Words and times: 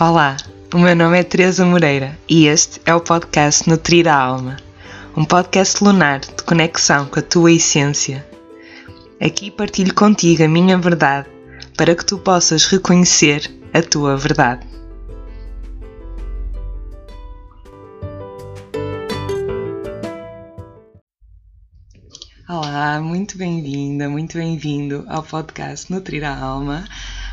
Olá, 0.00 0.38
o 0.72 0.78
meu 0.78 0.96
nome 0.96 1.20
é 1.20 1.22
Teresa 1.22 1.62
Moreira 1.62 2.18
e 2.26 2.46
este 2.46 2.80
é 2.86 2.94
o 2.94 3.02
podcast 3.02 3.68
Nutrir 3.68 4.08
a 4.08 4.18
Alma, 4.18 4.56
um 5.14 5.26
podcast 5.26 5.84
lunar 5.84 6.20
de 6.20 6.42
conexão 6.42 7.04
com 7.04 7.18
a 7.18 7.22
tua 7.22 7.52
essência. 7.52 8.26
Aqui 9.20 9.50
partilho 9.50 9.94
contigo 9.94 10.42
a 10.42 10.48
minha 10.48 10.78
verdade 10.78 11.28
para 11.76 11.94
que 11.94 12.02
tu 12.02 12.16
possas 12.16 12.64
reconhecer 12.64 13.54
a 13.74 13.82
tua 13.82 14.16
verdade. 14.16 14.66
Olá, 22.48 22.98
muito 23.02 23.36
bem-vinda, 23.36 24.08
muito 24.08 24.38
bem-vindo 24.38 25.04
ao 25.08 25.22
podcast 25.22 25.92
Nutrir 25.92 26.24
a 26.24 26.34
Alma 26.34 26.86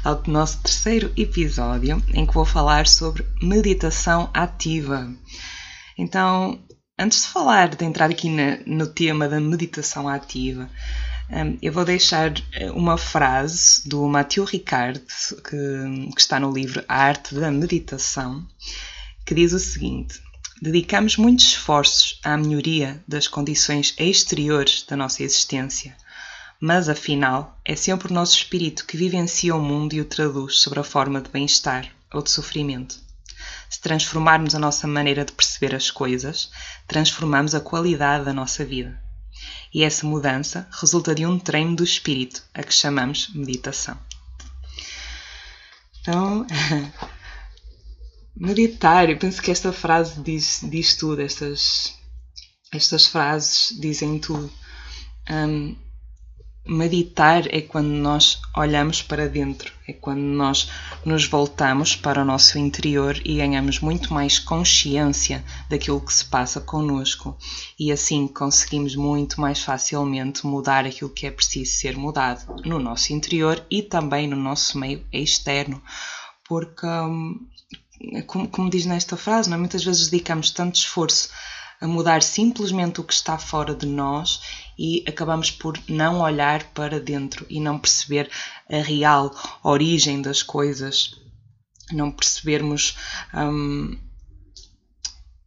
ao 0.03 0.21
nosso 0.27 0.61
terceiro 0.61 1.11
episódio 1.17 2.01
em 2.13 2.25
que 2.25 2.33
vou 2.33 2.45
falar 2.45 2.87
sobre 2.87 3.25
meditação 3.41 4.29
ativa. 4.33 5.11
Então, 5.97 6.59
antes 6.97 7.23
de 7.23 7.27
falar, 7.27 7.75
de 7.75 7.85
entrar 7.85 8.09
aqui 8.09 8.29
na, 8.29 8.59
no 8.65 8.87
tema 8.87 9.27
da 9.27 9.39
meditação 9.39 10.07
ativa, 10.07 10.69
um, 11.29 11.57
eu 11.61 11.73
vou 11.73 11.83
deixar 11.83 12.33
eh, 12.53 12.71
uma 12.71 12.97
frase 12.97 13.87
do 13.87 14.07
Mathieu 14.07 14.45
Ricard, 14.45 15.01
que, 15.43 16.11
que 16.15 16.21
está 16.21 16.39
no 16.39 16.51
livro 16.51 16.83
A 16.87 16.95
Arte 16.95 17.35
da 17.35 17.51
Meditação, 17.51 18.47
que 19.25 19.35
diz 19.35 19.51
o 19.51 19.59
seguinte: 19.59 20.21
Dedicamos 20.61 21.17
muitos 21.17 21.45
esforços 21.45 22.19
à 22.23 22.37
melhoria 22.37 23.03
das 23.07 23.27
condições 23.27 23.93
exteriores 23.97 24.83
da 24.87 24.95
nossa 24.95 25.21
existência 25.21 25.95
mas 26.59 26.89
afinal 26.89 27.59
é 27.63 27.75
sempre 27.75 28.11
o 28.11 28.13
nosso 28.13 28.35
espírito 28.35 28.85
que 28.85 28.97
vivencia 28.97 29.55
o 29.55 29.61
mundo 29.61 29.93
e 29.93 30.01
o 30.01 30.05
traduz 30.05 30.59
sobre 30.59 30.79
a 30.79 30.83
forma 30.83 31.21
de 31.21 31.29
bem-estar 31.29 31.91
ou 32.13 32.21
de 32.21 32.31
sofrimento. 32.31 32.99
Se 33.69 33.79
transformarmos 33.79 34.55
a 34.55 34.59
nossa 34.59 34.87
maneira 34.87 35.23
de 35.23 35.31
perceber 35.31 35.75
as 35.75 35.91
coisas, 35.91 36.49
transformamos 36.87 37.53
a 37.53 37.59
qualidade 37.59 38.25
da 38.25 38.33
nossa 38.33 38.65
vida. 38.65 38.99
E 39.73 39.83
essa 39.83 40.05
mudança 40.07 40.67
resulta 40.71 41.13
de 41.13 41.25
um 41.25 41.37
treino 41.37 41.75
do 41.75 41.83
espírito, 41.83 42.43
a 42.53 42.63
que 42.63 42.73
chamamos 42.73 43.29
meditação. 43.35 43.97
Então, 46.01 46.47
meditar, 48.35 49.09
eu 49.09 49.17
penso 49.17 49.41
que 49.41 49.51
esta 49.51 49.73
frase 49.73 50.21
diz, 50.21 50.61
diz 50.63 50.95
tudo, 50.95 51.21
estas, 51.21 51.93
estas 52.71 53.05
frases 53.05 53.77
dizem 53.79 54.17
tudo. 54.17 54.51
Um, 55.29 55.75
Meditar 56.67 57.47
é 57.47 57.61
quando 57.61 57.87
nós 57.87 58.41
olhamos 58.55 59.01
para 59.01 59.29
dentro, 59.29 59.71
é 59.87 59.93
quando 59.93 60.19
nós 60.19 60.69
nos 61.05 61.25
voltamos 61.25 61.95
para 61.95 62.21
o 62.21 62.25
nosso 62.25 62.59
interior 62.59 63.17
e 63.23 63.37
ganhamos 63.37 63.79
muito 63.79 64.13
mais 64.13 64.37
consciência 64.37 65.45
daquilo 65.69 66.01
que 66.01 66.13
se 66.13 66.25
passa 66.25 66.59
connosco 66.59 67.37
e 67.79 67.89
assim 67.91 68.27
conseguimos 68.27 68.95
muito 68.95 69.39
mais 69.39 69.61
facilmente 69.61 70.45
mudar 70.45 70.85
aquilo 70.85 71.09
que 71.09 71.25
é 71.25 71.31
preciso 71.31 71.71
ser 71.71 71.95
mudado 71.95 72.61
no 72.65 72.79
nosso 72.79 73.13
interior 73.13 73.65
e 73.71 73.81
também 73.81 74.27
no 74.27 74.35
nosso 74.35 74.77
meio 74.77 75.05
externo, 75.11 75.81
porque, 76.47 76.85
hum, 76.85 77.47
como, 78.25 78.47
como 78.49 78.69
diz 78.69 78.85
nesta 78.85 79.15
frase, 79.15 79.51
é? 79.53 79.57
muitas 79.57 79.83
vezes 79.83 80.09
dedicamos 80.09 80.51
tanto 80.51 80.75
esforço 80.75 81.29
a 81.79 81.87
mudar 81.87 82.23
simplesmente 82.23 82.99
o 82.99 83.03
que 83.03 83.13
está 83.13 83.37
fora 83.37 83.75
de 83.75 83.85
nós 83.85 84.41
e 84.77 85.03
acabamos 85.07 85.51
por 85.51 85.79
não 85.87 86.21
olhar 86.21 86.63
para 86.71 86.99
dentro 86.99 87.45
e 87.49 87.59
não 87.59 87.79
perceber 87.79 88.29
a 88.69 88.77
real 88.77 89.33
origem 89.63 90.21
das 90.21 90.41
coisas, 90.41 91.19
não 91.91 92.11
percebermos 92.11 92.97
um, 93.33 93.97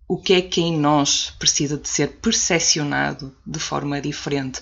o 0.09 0.21
que 0.21 0.33
é 0.33 0.43
que 0.43 0.61
em 0.61 0.77
nós 0.77 1.31
precisa 1.39 1.77
de 1.77 1.89
ser 1.89 2.19
percepcionado 2.21 3.37
de 3.47 3.59
forma 3.59 4.01
diferente, 4.01 4.61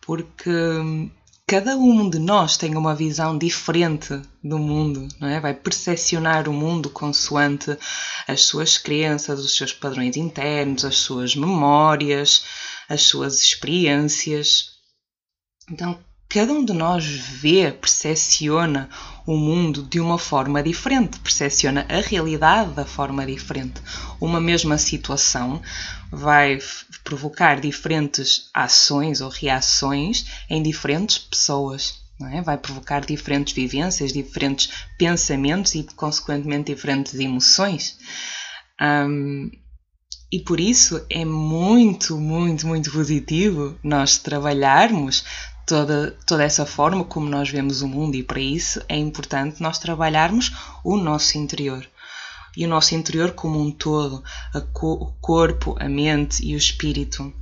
porque 0.00 0.50
hum, 0.50 1.10
cada 1.50 1.76
um 1.76 2.08
de 2.08 2.20
nós 2.20 2.56
tem 2.56 2.76
uma 2.76 2.94
visão 2.94 3.36
diferente 3.36 4.22
do 4.40 4.56
mundo, 4.56 5.08
não 5.18 5.26
é? 5.26 5.40
Vai 5.40 5.52
percepcionar 5.52 6.48
o 6.48 6.52
mundo 6.52 6.88
consoante 6.88 7.76
as 8.28 8.42
suas 8.42 8.78
crenças, 8.78 9.40
os 9.40 9.56
seus 9.56 9.72
padrões 9.72 10.16
internos, 10.16 10.84
as 10.84 10.98
suas 10.98 11.34
memórias, 11.34 12.44
as 12.88 13.02
suas 13.02 13.42
experiências. 13.42 14.76
Então, 15.68 15.98
cada 16.30 16.52
um 16.52 16.64
de 16.64 16.72
nós 16.72 17.04
vê, 17.04 17.72
percepciona 17.72 18.88
o 19.26 19.36
mundo 19.36 19.82
de 19.82 19.98
uma 19.98 20.16
forma 20.16 20.62
diferente, 20.62 21.18
percepciona 21.18 21.84
a 21.88 22.00
realidade 22.00 22.72
da 22.72 22.86
forma 22.86 23.26
diferente. 23.26 23.82
Uma 24.20 24.40
mesma 24.40 24.78
situação 24.78 25.60
vai 26.10 26.60
provocar 27.02 27.60
diferentes 27.60 28.48
ações 28.54 29.20
ou 29.20 29.28
reações 29.28 30.26
em 30.48 30.62
diferentes 30.62 31.18
pessoas. 31.18 31.98
É? 32.32 32.40
Vai 32.42 32.58
provocar 32.58 33.04
diferentes 33.04 33.52
vivências, 33.52 34.12
diferentes 34.12 34.70
pensamentos 34.96 35.74
e, 35.74 35.82
consequentemente, 35.96 36.72
diferentes 36.72 37.14
emoções. 37.14 37.98
Um, 38.80 39.50
e 40.32 40.38
por 40.38 40.60
isso 40.60 41.04
é 41.10 41.24
muito, 41.24 42.16
muito, 42.16 42.64
muito 42.66 42.92
positivo 42.92 43.76
nós 43.82 44.16
trabalharmos 44.16 45.24
toda, 45.66 46.16
toda 46.26 46.44
essa 46.44 46.66
forma 46.66 47.04
como 47.04 47.28
nós 47.28 47.48
vemos 47.48 47.82
o 47.82 47.88
mundo, 47.88 48.16
e 48.16 48.22
para 48.22 48.40
isso 48.40 48.82
é 48.88 48.96
importante 48.96 49.62
nós 49.62 49.78
trabalharmos 49.78 50.52
o 50.84 50.96
nosso 50.96 51.38
interior. 51.38 51.86
E 52.56 52.64
o 52.64 52.68
nosso 52.68 52.94
interior 52.94 53.32
como 53.32 53.60
um 53.60 53.70
todo, 53.70 54.22
co 54.72 54.92
o 54.94 55.12
corpo, 55.20 55.76
a 55.78 55.88
mente 55.88 56.44
e 56.44 56.54
o 56.54 56.58
espírito. 56.58 57.32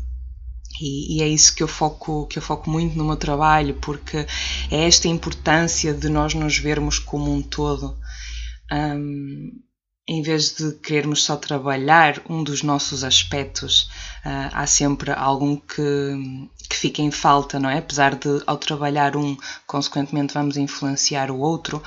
E, 0.81 1.17
e, 1.17 1.23
é 1.23 1.29
isso 1.29 1.55
que 1.55 1.63
eu 1.63 1.67
foco 1.67 2.27
que 2.27 2.39
eu 2.39 2.43
foco 2.43 2.71
muito 2.71 2.97
no 2.97 3.05
meu 3.05 3.17
trabalho 3.17 3.75
porque 3.81 4.19
é 4.71 4.87
esta 4.87 5.09
importância 5.09 5.93
de 5.93 6.09
nós 6.09 6.35
nos 6.35 6.57
vermos 6.59 7.01
como 7.01 7.35
um 7.35 7.43
todo 7.43 7.99
um, 8.71 9.51
em 10.09 10.23
vez 10.23 10.57
de 10.57 10.73
querermos 10.73 11.23
só 11.23 11.37
trabalhar 11.37 12.23
um 12.31 12.43
dos 12.43 12.63
nossos 12.63 13.05
aspectos, 13.05 13.83
uh, 14.25 14.49
há 14.55 14.67
sempre 14.67 15.13
algum 15.13 15.55
que, 15.55 16.49
que 16.69 16.77
fica 16.77 17.03
em 17.03 17.11
falta, 17.11 17.61
não 17.61 17.69
é? 17.69 17.77
Apesar 17.77 18.15
de, 18.15 18.43
ao 18.47 18.57
trabalhar 18.57 19.17
um, 19.17 19.37
consequentemente 19.67 20.33
vamos 20.33 20.57
influenciar 20.57 21.31
o 21.31 21.39
outro. 21.39 21.83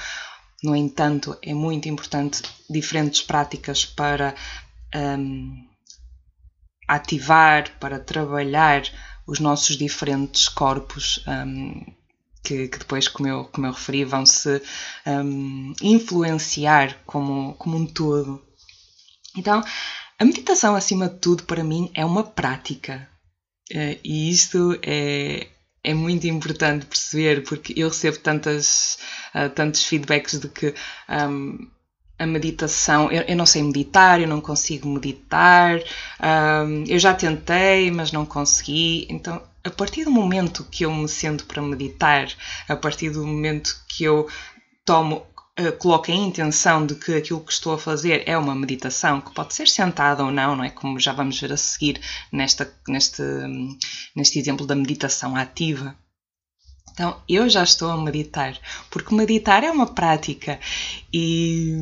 No 0.64 0.76
entanto, 0.76 1.36
é 1.42 1.56
muito 1.56 1.90
importante 1.90 2.44
diferentes 2.70 3.24
práticas 3.24 3.84
para 3.84 4.36
um, 4.96 5.68
ativar, 6.88 7.72
para 7.80 8.00
trabalhar 8.00 8.84
os 9.26 9.40
nossos 9.40 9.76
diferentes 9.76 10.48
corpos. 10.48 11.24
Um, 11.28 12.01
que, 12.44 12.68
que, 12.68 12.80
depois, 12.80 13.08
como 13.08 13.28
eu, 13.28 13.46
como 13.46 13.68
eu 13.68 13.72
referi, 13.72 14.04
vão 14.04 14.26
se 14.26 14.62
um, 15.06 15.74
influenciar 15.82 16.98
como, 17.06 17.54
como 17.56 17.78
um 17.78 17.86
todo. 17.86 18.42
Então, 19.38 19.64
a 20.20 20.26
meditação, 20.26 20.76
acima 20.76 21.10
de 21.10 21.18
tudo, 21.20 21.44
para 21.44 21.64
mim, 21.64 21.90
é 21.94 22.06
uma 22.06 22.24
prática. 22.24 23.08
Uh, 23.72 23.98
e 24.04 24.30
isto 24.30 24.78
é, 24.84 25.48
é 25.84 25.94
muito 25.94 26.28
importante 26.28 26.86
perceber, 26.86 27.44
porque 27.44 27.74
eu 27.76 27.90
recebo 27.90 28.18
tantas, 28.20 28.98
uh, 29.34 29.50
tantos 29.50 29.84
feedbacks 29.86 30.40
de 30.40 30.50
que 30.50 30.74
um, 31.10 31.68
a 32.20 32.26
meditação, 32.28 33.12
eu, 33.12 33.24
eu, 33.24 33.36
não 33.36 33.48
sei 33.48 33.64
meditar, 33.64 34.22
eu 34.22 34.28
não 34.28 34.40
consigo 34.40 34.88
meditar, 34.88 35.80
um, 36.22 36.84
eu 36.88 37.00
já 37.00 37.16
tentei, 37.16 37.90
mas 37.90 38.12
não 38.12 38.26
consegui. 38.26 39.08
Então, 39.10 39.42
a 39.64 39.70
partir 39.70 40.04
do 40.06 40.12
momento 40.12 40.68
que 40.70 40.86
eu 40.86 40.94
me 40.94 41.08
sento 41.08 41.46
para 41.46 41.62
meditar, 41.62 42.28
a 42.68 42.76
partir 42.76 43.10
do 43.10 43.26
momento 43.26 43.80
que 43.88 44.04
eu 44.04 44.28
tomo 44.86 45.26
uh, 45.60 45.72
coloco 45.78 46.12
a 46.12 46.16
intenção 46.16 46.86
de 46.86 46.96
que 46.96 47.14
aquilo 47.14 47.42
que 47.42 47.54
estou 47.54 47.74
a 47.74 47.78
fazer 47.78 48.24
é 48.26 48.38
uma 48.38 48.56
meditação, 48.56 49.22
que 49.22 49.34
pode 49.34 49.54
ser 49.54 49.68
sentada 49.68 50.24
ou 50.24 50.32
não, 50.32 50.56
não 50.56 50.64
é? 50.64 50.70
Como 50.70 51.00
já 51.00 51.14
vamos 51.14 51.40
ver 51.40 51.54
a 51.54 51.58
seguir 51.58 52.02
nesta, 52.32 52.72
neste, 52.88 53.22
neste 54.16 54.40
exemplo 54.40 54.66
da 54.66 54.76
meditação 54.76 55.36
ativa. 55.36 55.96
Então, 56.92 57.22
eu 57.28 57.50
já 57.50 57.64
estou 57.64 57.90
a 57.90 57.98
meditar, 57.98 58.60
porque 58.90 59.16
meditar 59.16 59.64
é 59.64 59.72
uma 59.72 59.88
prática 59.88 60.60
e, 61.14 61.74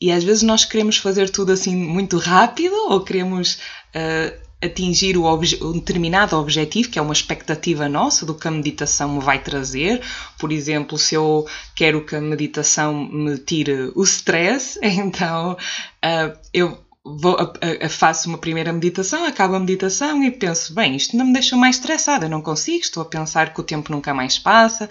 e 0.00 0.12
às 0.12 0.22
vezes 0.22 0.42
nós 0.42 0.64
queremos 0.64 0.98
fazer 0.98 1.30
tudo 1.30 1.52
assim 1.52 1.74
muito 1.74 2.18
rápido 2.18 2.74
ou 2.90 3.02
queremos 3.02 3.54
uh, 3.94 4.43
atingir 4.64 5.16
o 5.16 5.26
um 5.32 5.72
determinado 5.72 6.36
objetivo, 6.36 6.88
que 6.88 6.98
é 6.98 7.02
uma 7.02 7.12
expectativa 7.12 7.88
nossa 7.88 8.24
do 8.24 8.34
que 8.34 8.48
a 8.48 8.50
meditação 8.50 9.14
me 9.16 9.20
vai 9.20 9.38
trazer. 9.38 10.00
Por 10.38 10.52
exemplo, 10.52 10.98
se 10.98 11.14
eu 11.14 11.46
quero 11.74 12.04
que 12.04 12.16
a 12.16 12.20
meditação 12.20 12.94
me 13.04 13.38
tire 13.38 13.92
o 13.94 14.02
stress, 14.02 14.78
então 14.82 15.52
uh, 15.52 16.38
eu 16.52 16.78
vou, 17.04 17.34
uh, 17.34 17.88
faço 17.90 18.28
uma 18.28 18.38
primeira 18.38 18.72
meditação, 18.72 19.24
acabo 19.24 19.54
a 19.54 19.60
meditação 19.60 20.22
e 20.24 20.30
penso, 20.30 20.74
bem, 20.74 20.96
isto 20.96 21.16
não 21.16 21.26
me 21.26 21.32
deixa 21.32 21.56
mais 21.56 21.76
estressada, 21.76 22.26
eu 22.26 22.30
não 22.30 22.40
consigo, 22.40 22.80
estou 22.80 23.02
a 23.02 23.06
pensar 23.06 23.52
que 23.52 23.60
o 23.60 23.64
tempo 23.64 23.92
nunca 23.92 24.14
mais 24.14 24.38
passa. 24.38 24.88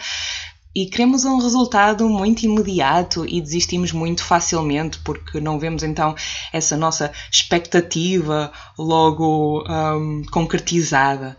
E 0.76 0.88
queremos 0.88 1.24
um 1.24 1.38
resultado 1.38 2.10
muito 2.10 2.44
imediato 2.44 3.26
e 3.28 3.40
desistimos 3.40 3.92
muito 3.92 4.24
facilmente 4.24 4.98
porque 5.00 5.40
não 5.40 5.60
vemos 5.60 5.84
então 5.84 6.16
essa 6.52 6.76
nossa 6.76 7.12
expectativa 7.32 8.52
logo 8.78 9.64
um, 9.70 10.24
concretizada. 10.32 11.38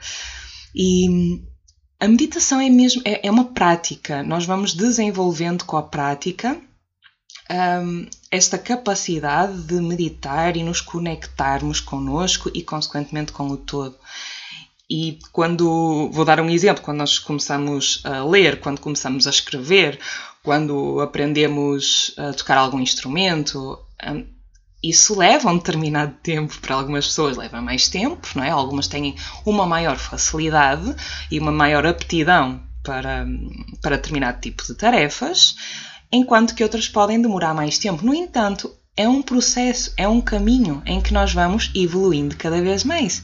E 0.74 1.42
a 1.98 2.06
meditação 2.06 2.60
é 2.60 2.68
mesmo 2.68 3.02
é, 3.04 3.26
é, 3.26 3.30
uma 3.30 3.46
prática. 3.46 4.22
Nós 4.22 4.44
vamos 4.44 4.74
desenvolvendo 4.74 5.64
com 5.64 5.76
a 5.76 5.82
prática 5.82 6.60
um, 7.50 8.06
esta 8.30 8.56
capacidade 8.56 9.62
de 9.62 9.74
meditar 9.74 10.56
e 10.56 10.62
nos 10.62 10.80
conectarmos 10.80 11.80
connosco 11.80 12.50
e 12.54 12.62
consequentemente 12.62 13.32
com 13.32 13.48
o 13.48 13.56
todo. 13.56 13.96
E 14.88 15.18
quando, 15.32 16.10
vou 16.12 16.24
dar 16.24 16.40
um 16.40 16.50
exemplo, 16.50 16.82
quando 16.82 16.98
nós 16.98 17.18
começamos 17.18 18.02
a 18.04 18.22
ler, 18.24 18.60
quando 18.60 18.80
começamos 18.80 19.26
a 19.26 19.30
escrever, 19.30 19.98
quando 20.42 21.00
aprendemos 21.00 22.14
a 22.18 22.32
tocar 22.34 22.58
algum 22.58 22.78
instrumento, 22.78 23.78
hum, 24.06 24.26
isso 24.82 25.18
leva 25.18 25.50
um 25.50 25.56
determinado 25.56 26.14
tempo. 26.22 26.58
Para 26.60 26.74
algumas 26.74 27.06
pessoas 27.06 27.38
leva 27.38 27.62
mais 27.62 27.88
tempo, 27.88 28.28
não 28.34 28.44
é? 28.44 28.50
Algumas 28.50 28.86
têm 28.86 29.16
uma 29.46 29.66
maior 29.66 29.96
facilidade 29.96 30.94
e 31.30 31.38
uma 31.38 31.50
maior 31.50 31.86
aptidão 31.86 32.62
para, 32.82 33.26
para 33.80 33.96
determinado 33.96 34.40
tipo 34.40 34.62
de 34.62 34.74
tarefas, 34.74 35.56
enquanto 36.12 36.54
que 36.54 36.62
outras 36.62 36.86
podem 36.86 37.20
demorar 37.20 37.54
mais 37.54 37.78
tempo. 37.78 38.04
No 38.04 38.14
entanto, 38.14 38.70
é 38.96 39.08
um 39.08 39.20
processo, 39.20 39.92
é 39.96 40.06
um 40.06 40.20
caminho 40.20 40.82
em 40.86 41.00
que 41.00 41.12
nós 41.12 41.32
vamos 41.32 41.70
evoluindo 41.74 42.36
cada 42.36 42.60
vez 42.62 42.84
mais. 42.84 43.22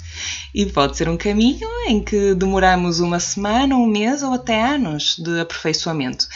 E 0.54 0.66
pode 0.66 0.96
ser 0.96 1.08
um 1.08 1.16
caminho 1.16 1.68
em 1.86 2.02
que 2.02 2.34
demoramos 2.34 3.00
uma 3.00 3.20
semana, 3.20 3.76
um 3.76 3.86
mês 3.86 4.22
ou 4.22 4.32
até 4.32 4.60
anos 4.62 5.16
de 5.16 5.40
aperfeiçoamento. 5.40 6.26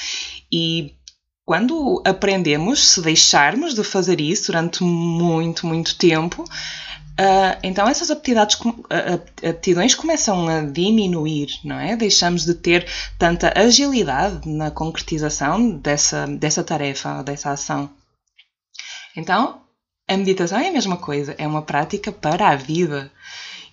E 0.53 0.95
quando 1.45 2.01
aprendemos, 2.07 2.89
se 2.89 3.03
deixarmos 3.03 3.75
de 3.75 3.83
fazer 3.83 4.21
isso 4.21 4.47
durante 4.53 4.83
muito, 4.83 5.67
muito 5.67 5.97
tempo, 5.97 6.45
Uh, 7.15 7.55
então 7.63 7.87
essas 7.87 8.11
aptidades, 8.11 8.59
aptidões 9.49 9.95
começam 9.95 10.49
a 10.49 10.63
diminuir, 10.63 11.61
não 11.63 11.79
é? 11.79 11.95
Deixamos 11.95 12.45
de 12.45 12.55
ter 12.55 12.89
tanta 13.17 13.53
agilidade 13.57 14.49
na 14.49 14.73
concretização 14.73 15.71
dessa, 15.79 16.27
dessa 16.27 16.65
tarefa, 16.65 17.23
dessa 17.23 17.53
ação. 17.53 17.89
Então, 19.17 19.63
a 20.09 20.17
meditação 20.17 20.59
é 20.59 20.69
a 20.69 20.73
mesma 20.73 20.97
coisa, 20.97 21.35
é 21.39 21.47
uma 21.47 21.63
prática 21.63 22.13
para 22.13 22.49
a 22.49 22.57
vida. 22.57 23.11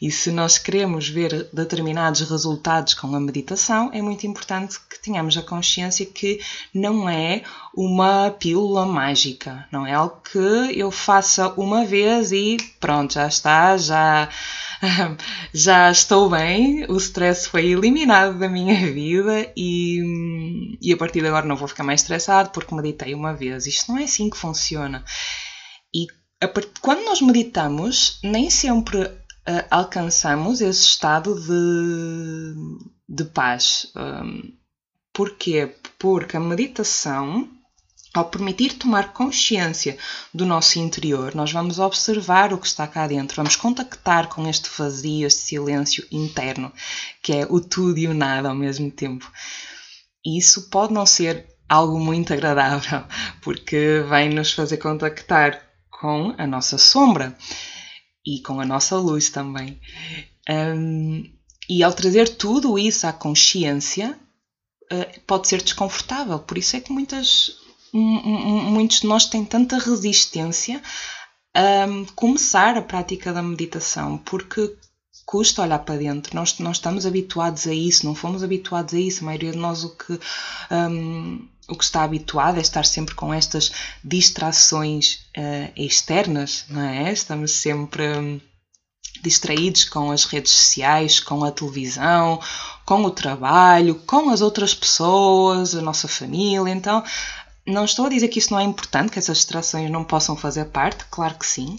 E 0.02 0.10
se 0.10 0.32
nós 0.32 0.58
queremos 0.58 1.08
ver 1.08 1.48
determinados 1.54 2.22
resultados 2.22 2.96
com 2.96 3.16
a 3.16 3.20
meditação, 3.20 3.92
é 3.94 4.02
muito 4.02 4.26
importante 4.26 4.80
que 4.90 5.00
tenhamos 5.00 5.38
a 5.38 5.44
consciência 5.44 6.06
que 6.08 6.40
não 6.74 7.08
é 7.08 7.44
uma 7.76 8.32
pílula 8.32 8.84
mágica, 8.84 9.68
não 9.72 9.86
é 9.86 9.94
algo 9.94 10.20
que 10.22 10.40
eu 10.76 10.90
faça 10.90 11.50
uma 11.50 11.86
vez 11.86 12.32
e 12.32 12.58
pronto, 12.80 13.14
já 13.14 13.28
está, 13.28 13.78
já 13.78 14.28
já 15.54 15.92
estou 15.92 16.30
bem, 16.30 16.86
o 16.90 16.98
stress 16.98 17.48
foi 17.48 17.68
eliminado 17.68 18.40
da 18.40 18.50
minha 18.50 18.76
vida 18.92 19.52
e, 19.56 20.78
e 20.82 20.92
a 20.92 20.98
partir 20.98 21.22
de 21.22 21.28
agora 21.28 21.46
não 21.46 21.56
vou 21.56 21.68
ficar 21.68 21.84
mais 21.84 22.02
estressado 22.02 22.50
porque 22.50 22.74
meditei 22.74 23.14
uma 23.14 23.36
vez. 23.36 23.68
Isto 23.68 23.92
não 23.92 24.00
é 24.00 24.06
assim 24.06 24.32
que 24.32 24.38
funciona. 24.38 25.04
E 25.94 26.08
quando 26.82 27.06
nós 27.06 27.22
meditamos, 27.22 28.20
nem 28.24 28.50
sempre 28.50 29.21
uh, 29.48 29.66
alcançamos 29.70 30.62
esse 30.62 30.84
estado 30.84 31.36
de, 31.40 32.56
de 33.08 33.26
paz. 33.26 33.92
Um, 33.96 34.54
porquê? 35.14 35.76
Porque 35.98 36.38
a 36.38 36.40
meditação 36.40 37.50
ao 38.14 38.26
permitir 38.26 38.74
tomar 38.74 39.14
consciência 39.14 39.98
do 40.34 40.46
nosso 40.46 40.80
interior, 40.80 41.34
nós 41.34 41.52
vamos 41.52 41.80
observar 41.80 42.54
o 42.54 42.58
que 42.58 42.68
está 42.68 42.86
cá 42.86 43.08
dentro, 43.08 43.38
vamos 43.38 43.56
contactar 43.56 44.28
com 44.28 44.48
este 44.50 44.70
vazio, 44.78 45.28
este 45.28 45.40
silêncio 45.40 46.06
interno, 46.12 46.74
que 47.24 47.32
é 47.32 47.48
o 47.50 47.62
tudo 47.62 47.98
e 47.98 48.08
o 48.08 48.14
nada 48.14 48.50
ao 48.50 48.56
mesmo 48.56 48.92
tempo. 48.92 49.32
E 50.26 50.38
isso 50.38 50.70
pode 50.70 50.94
não 50.94 51.06
ser 51.06 51.48
algo 51.70 51.98
muito 51.98 52.34
agradável, 52.34 53.04
porque 53.42 54.04
vai 54.10 54.28
nos 54.28 54.52
fazer 54.52 54.78
contactar 54.78 55.62
com 55.90 56.36
a 56.38 56.46
nossa 56.46 56.78
sombra 56.78 57.38
e 58.26 58.40
com 58.42 58.60
a 58.60 58.66
nossa 58.66 58.98
luz 58.98 59.30
também. 59.30 59.80
Um, 60.50 61.24
e 61.70 61.84
ao 61.84 61.94
trazer 61.94 62.30
tudo 62.30 62.78
isso 62.78 63.08
à 63.08 63.14
consciência, 63.14 64.20
uh, 64.92 65.22
pode 65.26 65.48
ser 65.48 65.62
desconfortável. 65.62 66.40
Por 66.40 66.58
isso 66.58 66.76
é 66.76 66.80
que 66.80 66.92
muitas 66.92 67.60
muitos 67.94 69.02
de 69.02 69.08
nós 69.08 69.26
têm 69.26 69.44
tanta 69.44 69.78
resistência 69.78 70.82
a 71.54 71.86
começar 72.16 72.78
a 72.78 72.82
prática 72.82 73.34
da 73.34 73.42
meditação, 73.42 74.18
porque 74.18 74.74
custa 75.26 75.62
olhar 75.62 75.80
para 75.80 75.98
dentro. 75.98 76.36
Nós 76.36 76.58
não 76.60 76.72
estamos 76.72 77.06
habituados 77.06 77.68
a 77.68 77.74
isso, 77.74 78.06
não 78.06 78.16
fomos 78.16 78.44
habituados 78.44 78.94
a 78.94 79.00
isso. 79.00 79.22
A 79.22 79.26
maioria 79.26 79.52
de 79.52 79.58
nós 79.58 79.84
o 79.84 79.96
que, 79.96 80.20
um, 80.72 81.48
o 81.72 81.76
que 81.78 81.84
está 81.84 82.04
habituado 82.04 82.58
é 82.58 82.62
estar 82.62 82.86
sempre 82.86 83.16
com 83.16 83.34
estas 83.34 83.72
distrações 84.04 85.26
uh, 85.38 85.72
externas, 85.76 86.66
não 86.70 86.82
é? 86.82 87.12
Estamos 87.12 87.52
sempre. 87.54 88.04
Um, 88.18 88.42
distraídos 89.22 89.86
com 89.86 90.10
as 90.10 90.24
redes 90.24 90.52
sociais, 90.52 91.20
com 91.20 91.44
a 91.44 91.52
televisão, 91.52 92.40
com 92.86 93.04
o 93.04 93.12
trabalho, 93.12 93.96
com 94.08 94.32
as 94.32 94.42
outras 94.42 94.74
pessoas, 94.74 95.76
a 95.76 95.82
nossa 95.82 96.08
família. 96.08 96.72
Então, 96.72 97.04
não 97.68 97.86
estou 97.86 98.06
a 98.06 98.10
dizer 98.10 98.30
que 98.30 98.40
isso 98.40 98.52
não 98.52 98.60
é 98.60 98.64
importante, 98.64 99.12
que 99.12 99.20
essas 99.20 99.38
distrações 99.38 99.92
não 99.92 100.04
possam 100.04 100.36
fazer 100.36 100.66
parte, 100.66 101.06
claro 101.12 101.36
que 101.36 101.46
sim. 101.46 101.78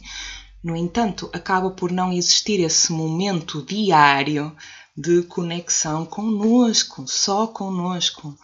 No 0.63 0.77
entanto, 0.77 1.29
acaba 1.33 1.71
por 1.71 1.91
não 1.91 2.13
existir 2.13 2.61
esse 2.61 2.93
momento 2.93 3.63
diário 3.63 4.55
de 4.97 5.23
conexão 5.23 6.07
connosco, 6.07 7.05
só 7.09 7.49
connosco. 7.49 8.39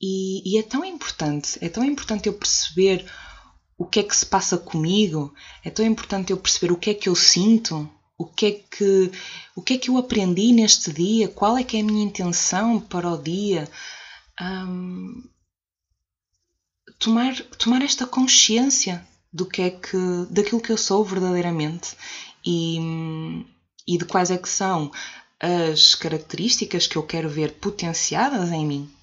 E, 0.00 0.42
e, 0.50 0.58
é 0.58 0.62
tão 0.62 0.82
importante, 0.84 1.58
é 1.60 1.68
tão 1.68 1.84
importante 1.84 2.26
eu 2.26 2.32
perceber 2.32 3.04
o 3.76 3.84
que 3.84 4.00
é 4.00 4.02
que 4.02 4.16
se 4.16 4.24
passa 4.24 4.56
comigo, 4.56 5.34
é 5.62 5.70
tão 5.70 5.84
importante 5.84 6.30
eu 6.30 6.38
perceber 6.38 6.72
o 6.72 6.76
que 6.76 6.90
é 6.90 6.94
que 6.94 7.08
eu 7.08 7.14
sinto, 7.14 7.88
o 8.16 8.24
que 8.24 8.46
é 8.46 8.52
que, 8.52 9.10
o 9.54 9.62
que, 9.62 9.74
é 9.74 9.78
que 9.78 9.90
eu 9.90 9.98
aprendi 9.98 10.52
neste 10.52 10.92
dia, 10.92 11.28
qual 11.28 11.56
é 11.56 11.64
que 11.64 11.76
é 11.76 11.80
a 11.80 11.84
minha 11.84 12.04
intenção 12.04 12.80
para 12.80 13.10
o 13.10 13.16
dia. 13.22 13.68
Um, 14.40 15.22
tomar, 16.98 17.34
tomar 17.58 17.82
esta 17.82 18.06
consciência 18.06 19.06
do 19.32 19.46
que 19.46 19.62
é 19.62 19.70
que, 19.70 19.96
daquilo 20.30 20.60
que 20.60 20.72
eu 20.72 20.78
sou 20.78 21.04
verdadeiramente 21.04 21.96
e, 22.44 22.78
e 23.86 23.98
de 23.98 24.04
quais 24.04 24.30
é 24.30 24.38
que 24.38 24.48
são 24.48 24.90
as 25.38 25.94
características 25.94 26.86
que 26.86 26.96
eu 26.96 27.02
quero 27.02 27.28
ver 27.28 27.52
potenciadas 27.52 28.50
em 28.50 28.66
mim 28.66 28.99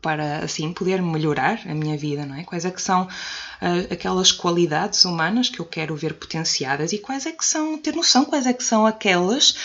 para 0.00 0.38
assim 0.38 0.72
poder 0.72 1.02
melhorar 1.02 1.60
a 1.66 1.74
minha 1.74 1.96
vida, 1.96 2.24
não 2.24 2.36
é? 2.36 2.44
Quais 2.44 2.64
é 2.64 2.70
que 2.70 2.80
são 2.80 3.04
uh, 3.04 3.92
aquelas 3.92 4.32
qualidades 4.32 5.04
humanas 5.04 5.48
que 5.48 5.60
eu 5.60 5.64
quero 5.64 5.96
ver 5.96 6.14
potenciadas 6.14 6.92
e 6.92 6.98
quais 6.98 7.26
é 7.26 7.32
que 7.32 7.44
são, 7.44 7.78
ter 7.78 7.94
noção 7.94 8.24
quais 8.24 8.46
é 8.46 8.52
que 8.52 8.64
são 8.64 8.86
aquelas 8.86 9.56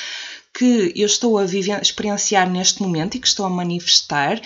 que 0.54 0.94
eu 0.96 1.06
estou 1.06 1.38
a 1.38 1.46
viver, 1.46 1.82
experienciar 1.82 2.50
neste 2.50 2.82
momento 2.82 3.16
e 3.16 3.20
que 3.20 3.28
estou 3.28 3.46
a 3.46 3.50
manifestar 3.50 4.42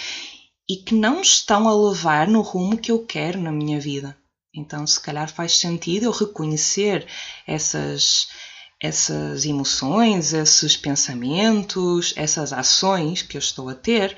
e 0.69 0.77
que 0.77 0.93
não 0.93 1.21
estão 1.21 1.67
a 1.67 1.89
levar 1.89 2.27
no 2.27 2.41
rumo 2.41 2.77
que 2.77 2.91
eu 2.91 3.05
quero 3.05 3.39
na 3.39 3.51
minha 3.51 3.79
vida. 3.79 4.17
Então, 4.53 4.85
se 4.87 4.99
calhar 4.99 5.31
faz 5.31 5.57
sentido 5.57 6.05
eu 6.05 6.11
reconhecer 6.11 7.05
essas 7.45 8.27
essas 8.81 9.45
emoções, 9.45 10.33
esses 10.33 10.75
pensamentos, 10.75 12.13
essas 12.15 12.51
ações 12.51 13.21
que 13.21 13.37
eu 13.37 13.39
estou 13.39 13.69
a 13.69 13.73
ter, 13.73 14.15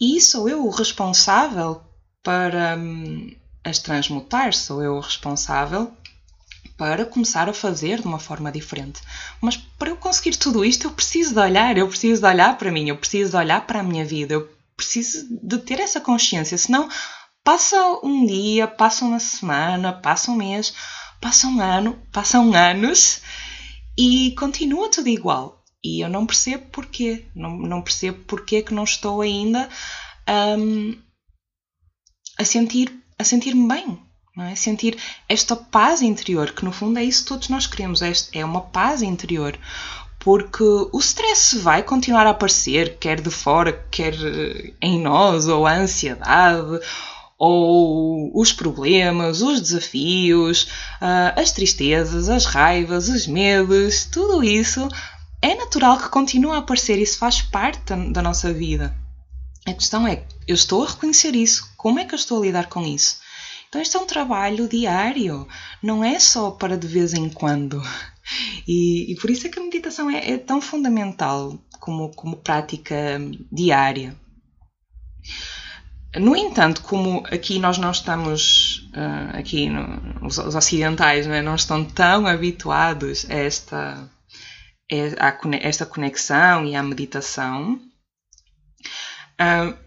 e 0.00 0.20
sou 0.20 0.48
eu 0.48 0.64
o 0.64 0.70
responsável 0.70 1.82
para 2.22 2.76
hum, 2.76 3.34
as 3.62 3.78
transmutar, 3.78 4.54
sou 4.54 4.82
eu 4.82 4.94
o 4.94 5.00
responsável 5.00 5.92
para 6.76 7.04
começar 7.04 7.48
a 7.48 7.52
fazer 7.52 8.00
de 8.00 8.06
uma 8.06 8.18
forma 8.18 8.50
diferente. 8.50 9.02
Mas 9.40 9.56
para 9.56 9.90
eu 9.90 9.96
conseguir 9.96 10.36
tudo 10.36 10.64
isto, 10.64 10.86
eu 10.86 10.90
preciso 10.90 11.34
de 11.34 11.40
olhar, 11.40 11.76
eu 11.76 11.86
preciso 11.86 12.22
de 12.22 12.26
olhar 12.26 12.56
para 12.56 12.72
mim, 12.72 12.88
eu 12.88 12.96
preciso 12.96 13.32
de 13.32 13.36
olhar 13.36 13.66
para 13.66 13.80
a 13.80 13.82
minha 13.82 14.04
vida, 14.04 14.34
eu 14.34 14.48
preciso 14.76 15.26
de 15.42 15.58
ter 15.58 15.78
essa 15.78 16.00
consciência, 16.00 16.56
senão 16.56 16.88
passa 17.44 17.76
um 18.02 18.24
dia, 18.24 18.66
passa 18.66 19.04
uma 19.04 19.20
semana, 19.20 19.92
passa 19.92 20.30
um 20.30 20.36
mês, 20.36 20.72
passa 21.20 21.46
um 21.46 21.60
ano, 21.60 21.98
passam 22.10 22.54
anos 22.54 23.20
e 23.96 24.34
continua 24.38 24.90
tudo 24.90 25.08
igual. 25.08 25.59
E 25.82 26.04
eu 26.04 26.08
não 26.08 26.26
percebo 26.26 26.66
porquê, 26.70 27.24
não, 27.34 27.56
não 27.56 27.82
percebo 27.82 28.18
porquê 28.24 28.62
que 28.62 28.74
não 28.74 28.84
estou 28.84 29.20
ainda 29.20 29.68
um, 30.58 30.96
a 32.38 32.44
sentir 32.44 33.00
a 33.18 33.24
sentir-me 33.24 33.68
bem, 33.68 33.98
não 34.34 34.44
é? 34.44 34.54
Sentir 34.54 34.96
esta 35.28 35.54
paz 35.54 36.00
interior, 36.00 36.52
que 36.52 36.64
no 36.64 36.72
fundo 36.72 36.98
é 36.98 37.04
isso 37.04 37.22
que 37.22 37.28
todos 37.28 37.50
nós 37.50 37.66
queremos, 37.66 38.00
é, 38.00 38.12
é 38.32 38.44
uma 38.44 38.62
paz 38.62 39.02
interior. 39.02 39.58
porque 40.18 40.62
o 40.62 40.98
stress 40.98 41.58
vai 41.58 41.82
continuar 41.82 42.26
a 42.26 42.30
aparecer, 42.30 42.98
quer 42.98 43.20
de 43.20 43.30
fora, 43.30 43.72
quer 43.90 44.14
em 44.80 45.00
nós, 45.00 45.48
ou 45.48 45.66
a 45.66 45.74
ansiedade, 45.74 46.78
ou 47.38 48.30
os 48.38 48.52
problemas, 48.52 49.40
os 49.40 49.60
desafios, 49.62 50.68
ah, 51.00 51.32
as 51.36 51.52
tristezas, 51.52 52.28
as 52.28 52.44
raivas, 52.44 53.08
os 53.08 53.26
medos, 53.26 54.04
tudo 54.04 54.44
isso 54.44 54.86
é 55.42 55.54
natural 55.54 55.98
que 55.98 56.08
continue 56.08 56.52
a 56.52 56.58
aparecer, 56.58 56.98
isso 56.98 57.18
faz 57.18 57.42
parte 57.42 57.94
da 58.12 58.22
nossa 58.22 58.52
vida. 58.52 58.94
A 59.66 59.72
questão 59.72 60.06
é, 60.06 60.24
eu 60.46 60.54
estou 60.54 60.84
a 60.84 60.88
reconhecer 60.88 61.34
isso, 61.34 61.72
como 61.76 61.98
é 61.98 62.04
que 62.04 62.14
eu 62.14 62.18
estou 62.18 62.38
a 62.38 62.46
lidar 62.46 62.68
com 62.68 62.82
isso? 62.82 63.18
Então, 63.68 63.80
este 63.80 63.96
é 63.96 64.00
um 64.00 64.06
trabalho 64.06 64.68
diário, 64.68 65.46
não 65.82 66.02
é 66.02 66.18
só 66.18 66.50
para 66.50 66.76
de 66.76 66.88
vez 66.88 67.14
em 67.14 67.28
quando. 67.28 67.80
E, 68.66 69.12
e 69.12 69.16
por 69.16 69.30
isso 69.30 69.46
é 69.46 69.50
que 69.50 69.58
a 69.58 69.62
meditação 69.62 70.10
é, 70.10 70.32
é 70.32 70.38
tão 70.38 70.60
fundamental 70.60 71.58
como, 71.78 72.10
como 72.14 72.36
prática 72.36 73.20
diária. 73.50 74.16
No 76.16 76.36
entanto, 76.36 76.82
como 76.82 77.24
aqui 77.30 77.58
nós 77.58 77.78
não 77.78 77.90
estamos, 77.90 78.88
uh, 78.94 79.36
aqui 79.38 79.68
no, 79.68 80.26
os, 80.26 80.38
os, 80.38 80.54
ocidentais 80.54 81.26
não, 81.26 81.34
é? 81.34 81.42
não, 81.42 81.54
estão 81.54 81.84
tão 81.84 82.26
habituados 82.26 83.28
a 83.30 83.34
esta, 83.34 84.10
esta 84.90 85.86
conexão 85.86 86.66
e 86.66 86.74
à 86.74 86.82
meditação, 86.82 87.80
uh, 89.40 89.78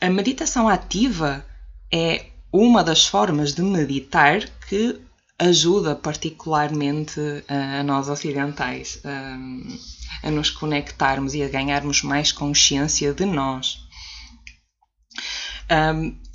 a 0.00 0.10
meditação 0.10 0.68
ativa 0.68 1.44
é 1.92 2.26
uma 2.52 2.84
das 2.84 3.06
formas 3.06 3.54
de 3.54 3.62
meditar 3.62 4.48
que 4.68 5.00
ajuda 5.38 5.94
particularmente 5.94 7.20
a 7.48 7.82
nós 7.82 8.08
ocidentais 8.10 9.00
a, 9.04 10.28
a 10.28 10.30
nos 10.30 10.50
conectarmos 10.50 11.34
e 11.34 11.42
a 11.42 11.48
ganharmos 11.48 12.02
mais 12.02 12.30
consciência 12.30 13.14
de 13.14 13.24
nós. 13.24 13.78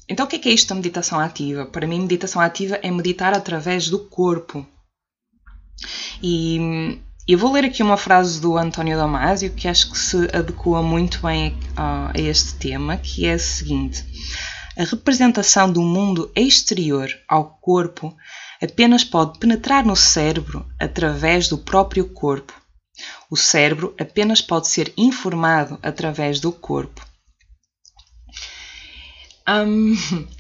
Então, 0.08 0.26
o 0.26 0.30
que 0.30 0.36
é, 0.36 0.40
que 0.40 0.50
é 0.50 0.54
isto 0.54 0.70
da 0.70 0.76
meditação 0.76 1.20
ativa? 1.20 1.66
Para 1.66 1.88
mim, 1.88 2.02
meditação 2.02 2.42
ativa 2.42 2.76
é 2.82 2.92
meditar 2.92 3.34
através 3.34 3.90
do 3.90 4.00
corpo. 4.00 4.66
E 6.22 7.00
eu 7.28 7.40
vou 7.40 7.52
ler 7.52 7.66
aqui 7.66 7.82
uma 7.82 7.98
frase 7.98 8.40
do 8.40 8.56
António 8.56 8.98
Damasio 8.98 9.52
que 9.52 9.68
acho 9.68 9.90
que 9.90 9.98
se 9.98 10.30
adequa 10.32 10.84
muito 10.84 11.22
bem 11.22 11.58
a, 11.76 12.12
a 12.16 12.22
este 12.22 12.54
tema, 12.56 12.98
que 12.98 13.26
é 13.26 13.34
a 13.34 13.40
seguinte: 13.40 14.06
a 14.78 14.84
representação 14.84 15.72
do 15.72 15.82
mundo 15.82 16.32
exterior 16.36 17.10
ao 17.28 17.58
corpo 17.60 18.16
apenas 18.62 19.04
pode 19.04 19.40
penetrar 19.40 19.84
no 19.84 19.96
cérebro 19.96 20.66
através 20.80 21.48
do 21.48 21.58
próprio 21.58 22.08
corpo. 22.10 22.54
O 23.30 23.36
cérebro 23.36 23.96
apenas 24.00 24.40
pode 24.42 24.68
ser 24.68 24.94
informado 24.96 25.80
através 25.82 26.40
do 26.40 26.52
corpo. 26.52 27.04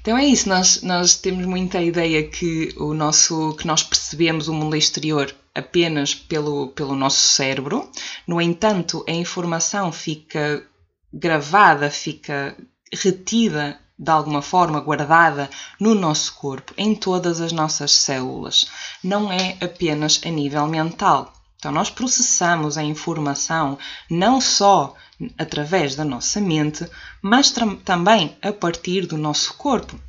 Então 0.00 0.16
é 0.16 0.24
isso, 0.24 0.48
nós, 0.48 0.80
nós 0.80 1.16
temos 1.16 1.44
muita 1.44 1.82
ideia 1.82 2.26
que 2.26 2.72
o 2.78 2.94
nosso 2.94 3.54
que 3.56 3.66
nós 3.66 3.82
percebemos 3.82 4.48
o 4.48 4.54
mundo 4.54 4.74
exterior 4.74 5.34
apenas 5.54 6.14
pelo, 6.14 6.68
pelo 6.68 6.94
nosso 6.94 7.20
cérebro. 7.20 7.90
No 8.26 8.40
entanto, 8.40 9.04
a 9.08 9.12
informação 9.12 9.90
fica 9.92 10.66
gravada, 11.12 11.90
fica 11.90 12.56
retida 12.92 13.78
de 14.00 14.10
alguma 14.10 14.40
forma, 14.40 14.80
guardada 14.80 15.50
no 15.78 15.94
nosso 15.94 16.34
corpo, 16.34 16.72
em 16.78 16.94
todas 16.94 17.38
as 17.38 17.52
nossas 17.52 17.92
células. 17.92 18.66
Não 19.04 19.30
é 19.30 19.58
apenas 19.60 20.22
a 20.24 20.30
nível 20.30 20.66
mental. 20.66 21.34
Então, 21.56 21.70
nós 21.70 21.90
processamos 21.90 22.78
a 22.78 22.82
informação 22.82 23.78
não 24.08 24.40
só 24.40 24.94
através 25.36 25.94
da 25.94 26.04
nossa 26.04 26.40
mente, 26.40 26.88
mas 27.20 27.52
também 27.84 28.34
a 28.40 28.50
partir 28.50 29.04
do 29.04 29.18
nosso 29.18 29.52
corpo. 29.54 30.00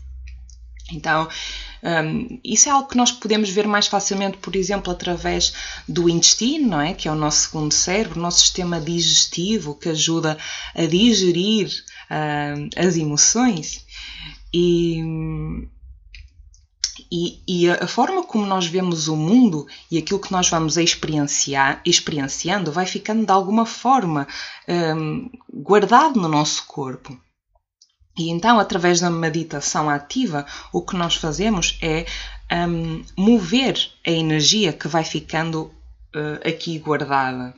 Então, 0.89 1.27
um, 1.83 2.39
isso 2.43 2.69
é 2.69 2.71
algo 2.71 2.87
que 2.87 2.97
nós 2.97 3.11
podemos 3.11 3.49
ver 3.49 3.67
mais 3.67 3.87
facilmente, 3.87 4.37
por 4.37 4.55
exemplo, 4.55 4.91
através 4.91 5.53
do 5.87 6.07
intestino, 6.07 6.69
não 6.69 6.81
é? 6.81 6.93
que 6.93 7.07
é 7.07 7.11
o 7.11 7.15
nosso 7.15 7.47
segundo 7.47 7.73
cérebro, 7.73 8.19
o 8.19 8.21
nosso 8.21 8.39
sistema 8.39 8.79
digestivo 8.79 9.75
que 9.75 9.89
ajuda 9.89 10.37
a 10.75 10.85
digerir 10.85 11.69
uh, 12.09 12.69
as 12.75 12.95
emoções. 12.95 13.85
E, 14.53 14.99
e, 17.11 17.41
e, 17.47 17.69
a 17.69 17.87
forma 17.87 18.23
como 18.23 18.45
nós 18.45 18.67
vemos 18.67 19.07
o 19.07 19.15
mundo 19.15 19.65
e 19.89 19.97
aquilo 19.97 20.19
que 20.19 20.31
nós 20.31 20.49
vamos 20.49 20.77
experienciar, 20.77 21.81
experienciando 21.85 22.71
vai 22.71 22.85
ficando 22.85 23.25
de 23.25 23.31
alguma 23.31 23.65
forma 23.65 24.27
um, 24.67 25.29
guardado 25.51 26.19
no 26.19 26.27
nosso 26.27 26.65
corpo. 26.67 27.17
E 28.17 28.29
então, 28.29 28.59
através 28.59 28.99
da 28.99 29.09
meditação 29.09 29.89
ativa, 29.89 30.45
o 30.71 30.81
que 30.81 30.95
nós 30.95 31.15
fazemos 31.15 31.77
é 31.81 32.05
um, 32.67 33.03
mover 33.17 33.77
a 34.05 34.11
energia 34.11 34.73
que 34.73 34.87
vai 34.87 35.03
ficando 35.03 35.63
uh, 36.15 36.47
aqui 36.47 36.77
guardada. 36.77 37.53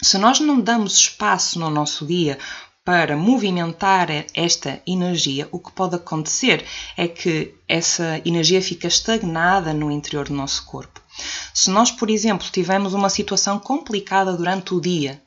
Se 0.00 0.16
nós 0.16 0.38
não 0.38 0.60
damos 0.60 0.96
espaço 0.96 1.58
no 1.58 1.68
nosso 1.68 2.06
dia 2.06 2.38
para 2.84 3.16
movimentar 3.16 4.08
esta 4.32 4.80
energia, 4.86 5.48
o 5.52 5.58
que 5.58 5.72
pode 5.72 5.96
acontecer 5.96 6.64
é 6.96 7.06
que 7.06 7.54
essa 7.68 8.18
energia 8.24 8.62
fica 8.62 8.86
estagnada 8.86 9.74
no 9.74 9.90
interior 9.90 10.28
do 10.28 10.34
nosso 10.34 10.64
corpo. 10.64 11.02
Se 11.52 11.68
nós, 11.68 11.90
por 11.90 12.08
exemplo, 12.08 12.48
tivermos 12.50 12.94
uma 12.94 13.10
situação 13.10 13.58
complicada 13.58 14.34
durante 14.34 14.72
o 14.72 14.80
dia, 14.80 15.20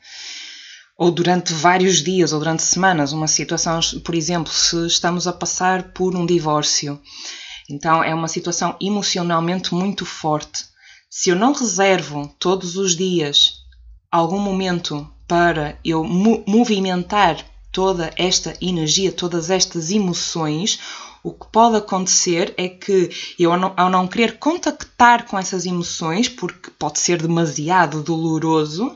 ou 1.02 1.10
durante 1.10 1.52
vários 1.52 2.04
dias, 2.04 2.32
ou 2.32 2.38
durante 2.38 2.62
semanas, 2.62 3.12
uma 3.12 3.28
situação, 3.28 3.80
por 4.06 4.14
exemplo, 4.14 4.54
se 4.54 4.86
estamos 4.86 5.26
a 5.26 5.34
passar 5.34 5.94
por 5.94 6.16
um 6.16 6.28
divórcio, 6.28 7.02
então 7.68 8.04
é 8.04 8.14
uma 8.14 8.28
situação 8.28 8.76
emocionalmente 8.80 9.74
muito 9.74 10.06
forte. 10.06 10.66
Se 11.10 11.32
eu 11.32 11.36
não 11.36 11.54
reservo 11.54 12.32
todos 12.38 12.78
os 12.78 12.96
dias 12.96 13.64
algum 14.12 14.38
momento 14.38 15.10
para 15.28 15.76
eu 15.84 16.04
movimentar 16.04 17.44
toda 17.72 18.12
esta 18.16 18.54
energia, 18.62 19.12
todas 19.12 19.50
estas 19.50 19.90
emoções, 19.90 20.80
o 21.24 21.32
que 21.32 21.48
pode 21.52 21.78
acontecer 21.78 22.54
é 22.58 22.70
que 22.70 23.10
eu, 23.40 23.52
ao 23.52 23.90
não 23.90 24.08
querer 24.08 24.38
contactar 24.38 25.26
com 25.26 25.40
essas 25.40 25.66
emoções, 25.66 26.30
porque 26.30 26.70
pode 26.78 27.00
ser 27.00 27.20
demasiado 27.20 28.04
doloroso, 28.04 28.96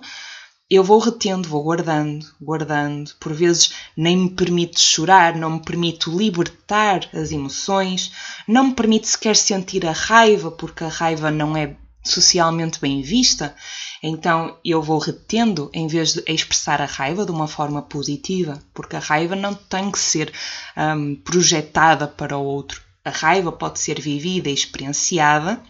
eu 0.69 0.84
vou 0.84 0.98
retendo, 1.00 1.48
vou 1.48 1.63
guardando, 1.63 2.25
guardando. 2.41 3.12
Por 3.19 3.34
vezes 3.34 3.74
nem 3.95 4.17
me 4.17 4.29
permite 4.31 4.79
chorar, 4.79 5.36
não 5.36 5.51
me 5.51 5.60
permite 5.60 6.10
libertar 6.10 7.07
as 7.13 7.31
emoções, 7.31 8.12
não 8.48 8.67
me 8.67 8.74
permite 8.74 9.07
sequer 9.07 9.36
sentir 9.36 9.86
a 9.86 9.91
raiva, 9.91 10.50
porque 10.50 10.84
a 10.84 10.89
raiva 10.89 11.29
não 11.29 11.55
é 11.55 11.75
socialmente 12.03 12.79
bem 12.79 13.01
vista. 13.01 13.55
Então 14.01 14.57
eu 14.65 14.81
vou 14.81 14.98
retendo 14.98 15.69
em 15.74 15.88
vez 15.88 16.13
de 16.13 16.24
expressar 16.27 16.81
a 16.81 16.86
raiva 16.86 17.25
de 17.25 17.31
uma 17.31 17.48
forma 17.48 17.81
positiva, 17.81 18.60
porque 18.74 18.95
a 18.95 19.00
raiva 19.00 19.36
não 19.36 19.53
tem 19.53 19.91
que 19.91 20.00
ser 20.00 20.34
um, 20.75 21.15
projetada 21.15 22.07
para 22.07 22.38
o 22.38 22.43
outro. 22.43 22.81
A 23.03 23.12
raiva 23.12 23.51
pode 23.51 23.79
ser 23.79 24.01
vivida 24.01 24.50
experienciada 24.50 25.62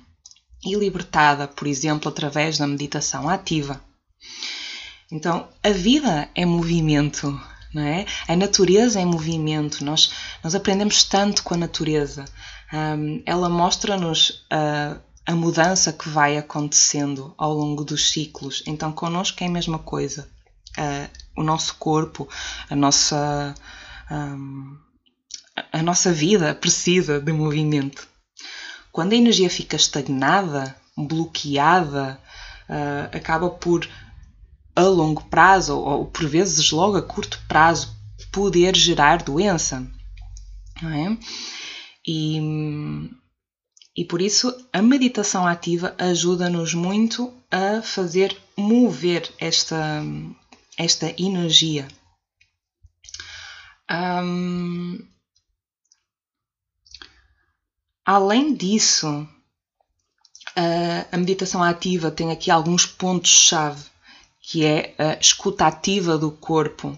e 0.64 0.74
libertada, 0.76 1.50
por 1.50 1.68
exemplo, 1.68 2.10
através 2.10 2.58
da 2.58 2.66
meditação 2.66 3.28
ativa. 3.28 3.82
Então, 5.12 5.48
a 5.64 5.70
vida 5.70 6.30
é 6.34 6.46
movimento, 6.46 7.40
não 7.74 7.84
é? 7.84 8.06
A 8.28 8.36
natureza 8.36 9.00
é 9.00 9.06
movimento. 9.06 9.84
Nós, 9.84 10.12
nós 10.44 10.56
aprendemos 10.56 11.04
tanto 11.04 11.44
com 11.44 11.54
a 11.54 11.58
natureza. 11.58 12.26
Um, 12.74 13.22
ela 13.26 13.48
mostra-nos 13.48 14.46
uh, 14.52 15.00
a 15.26 15.36
mudança 15.36 15.94
que 15.94 16.10
vai 16.10 16.38
acontecendo 16.38 17.34
ao 17.38 17.54
longo 17.54 17.84
dos 17.84 18.12
ciclos. 18.12 18.64
Então, 18.66 18.92
connosco 18.92 19.44
é 19.44 19.48
a 19.48 19.52
mesma 19.52 19.80
coisa. 19.80 20.28
Uh, 20.78 21.10
o 21.38 21.44
nosso 21.44 21.76
corpo, 21.76 22.28
a 22.70 22.76
nossa, 22.76 23.54
um, 24.12 24.78
a 25.72 25.84
nossa 25.84 26.12
vida 26.12 26.56
precisa 26.56 27.20
de 27.20 27.32
movimento. 27.32 28.08
Quando 28.92 29.14
a 29.14 29.18
energia 29.18 29.50
fica 29.50 29.76
estagnada, 29.76 30.76
bloqueada, 30.98 32.20
uh, 32.70 33.16
acaba 33.16 33.50
por, 33.50 33.88
a 34.76 34.82
longo 34.84 35.24
prazo, 35.26 35.78
ou 35.78 36.06
por 36.06 36.28
vezes 36.28 36.72
logo 36.72 36.98
a 36.98 37.02
curto 37.02 37.40
prazo, 37.48 37.96
poder 38.32 38.76
gerar 38.76 39.24
doença. 39.24 39.86
Não 40.82 40.92
é? 40.92 41.18
E 42.06 42.40
e 43.96 44.04
por 44.04 44.22
isso 44.22 44.54
a 44.74 44.82
meditação 44.82 45.48
ativa 45.48 45.96
ajuda-nos 45.98 46.74
muito 46.74 47.34
a 47.50 47.82
fazer 47.82 48.38
mover 48.58 49.32
esta, 49.40 50.04
esta 50.78 51.16
energia. 51.18 51.88
Um, 53.90 55.00
além 58.04 58.54
disso, 58.54 59.08
a, 60.58 61.16
a 61.16 61.18
meditação 61.18 61.64
ativa 61.64 62.12
tem 62.12 62.32
aqui 62.32 62.52
alguns 62.52 62.86
pontos-chave 62.86 63.95
que 64.48 64.64
é 64.64 64.94
a 64.98 65.18
escuta 65.20 65.66
ativa 65.66 66.18
do 66.18 66.30
corpo. 66.30 66.96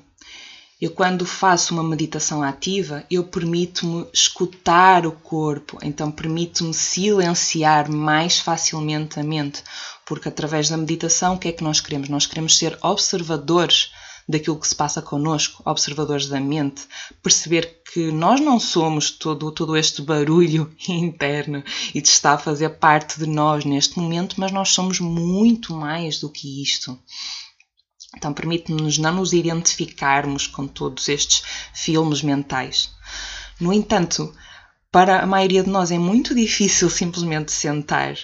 Eu, 0.79 0.91
quando 0.91 1.25
faço 1.25 1.73
uma 1.73 1.81
meditação 1.81 2.43
ativa, 2.43 3.03
eu 3.09 3.23
permito-me 3.23 4.05
escutar 4.13 5.07
o 5.07 5.11
corpo, 5.11 5.79
então 5.81 6.11
permito-me 6.11 6.73
silenciar 6.73 7.89
mais 7.89 8.39
facilmente 8.39 9.19
a 9.19 9.23
mente, 9.23 9.63
porque 10.05 10.27
através 10.27 10.69
da 10.69 10.77
meditação, 10.77 11.35
o 11.35 11.39
que 11.39 11.47
é 11.47 11.51
que 11.51 11.63
nós 11.63 11.79
queremos? 11.79 12.09
Nós 12.09 12.27
queremos 12.27 12.57
ser 12.57 12.77
observadores 12.81 13.91
daquilo 14.27 14.59
que 14.59 14.67
se 14.67 14.75
passa 14.75 15.01
connosco, 15.01 15.63
observadores 15.65 16.27
da 16.27 16.39
mente, 16.39 16.83
perceber 17.23 17.81
que 17.91 18.11
nós 18.11 18.41
não 18.41 18.59
somos 18.59 19.09
todo, 19.09 19.51
todo 19.51 19.77
este 19.77 20.01
barulho 20.01 20.69
interno 20.87 21.63
e 21.95 22.01
de 22.01 22.09
está 22.09 22.33
a 22.33 22.37
fazer 22.37 22.69
parte 22.71 23.17
de 23.17 23.25
nós 23.25 23.63
neste 23.63 23.97
momento, 23.97 24.35
mas 24.37 24.51
nós 24.51 24.69
somos 24.69 24.99
muito 24.99 25.73
mais 25.73 26.19
do 26.19 26.29
que 26.29 26.61
isto. 26.61 26.99
Então 28.17 28.33
permite-nos 28.33 28.97
não 28.97 29.15
nos 29.15 29.31
identificarmos 29.31 30.47
com 30.47 30.67
todos 30.67 31.07
estes 31.07 31.43
filmes 31.73 32.23
mentais. 32.23 32.89
No 33.59 33.71
entanto, 33.71 34.33
para 34.91 35.21
a 35.21 35.27
maioria 35.27 35.63
de 35.63 35.69
nós 35.69 35.91
é 35.91 35.99
muito 35.99 36.33
difícil 36.33 36.89
simplesmente 36.89 37.51
sentar 37.51 38.17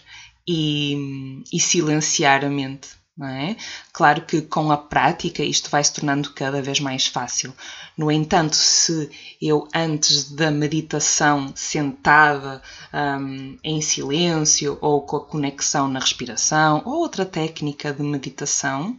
e, 0.48 1.44
e 1.54 1.60
silenciar 1.60 2.44
a 2.44 2.50
mente. 2.50 2.90
É? 3.22 3.56
Claro 3.92 4.26
que 4.26 4.42
com 4.42 4.72
a 4.72 4.78
prática 4.78 5.44
isto 5.44 5.70
vai 5.70 5.84
se 5.84 5.94
tornando 5.94 6.34
cada 6.34 6.64
vez 6.64 6.80
mais 6.80 7.06
fácil. 7.06 7.54
No 7.96 8.12
entanto, 8.12 8.56
se 8.56 9.08
eu 9.40 9.68
antes 9.72 10.32
da 10.32 10.50
meditação 10.50 11.54
sentada 11.56 12.60
um, 12.92 13.56
em 13.64 13.80
silêncio 13.82 14.80
ou 14.82 15.04
com 15.04 15.18
a 15.18 15.26
conexão 15.26 15.88
na 15.88 16.00
respiração 16.00 16.82
ou 16.86 16.96
outra 16.96 17.24
técnica 17.24 17.94
de 17.94 18.02
meditação, 18.02 18.98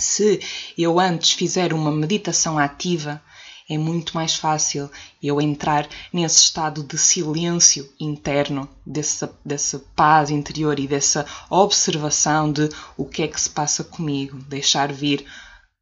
se 0.00 0.40
eu 0.76 0.98
antes 0.98 1.32
fizer 1.32 1.72
uma 1.72 1.90
meditação 1.90 2.58
ativa, 2.58 3.22
é 3.68 3.78
muito 3.78 4.14
mais 4.14 4.34
fácil 4.34 4.90
eu 5.22 5.40
entrar 5.40 5.88
nesse 6.12 6.38
estado 6.44 6.82
de 6.82 6.98
silêncio 6.98 7.88
interno, 7.98 8.68
dessa, 8.84 9.34
dessa 9.44 9.78
paz 9.94 10.30
interior 10.30 10.78
e 10.78 10.86
dessa 10.86 11.26
observação 11.48 12.52
de 12.52 12.68
o 12.96 13.04
que 13.04 13.22
é 13.22 13.28
que 13.28 13.40
se 13.40 13.50
passa 13.50 13.84
comigo, 13.84 14.36
deixar 14.48 14.92
vir 14.92 15.24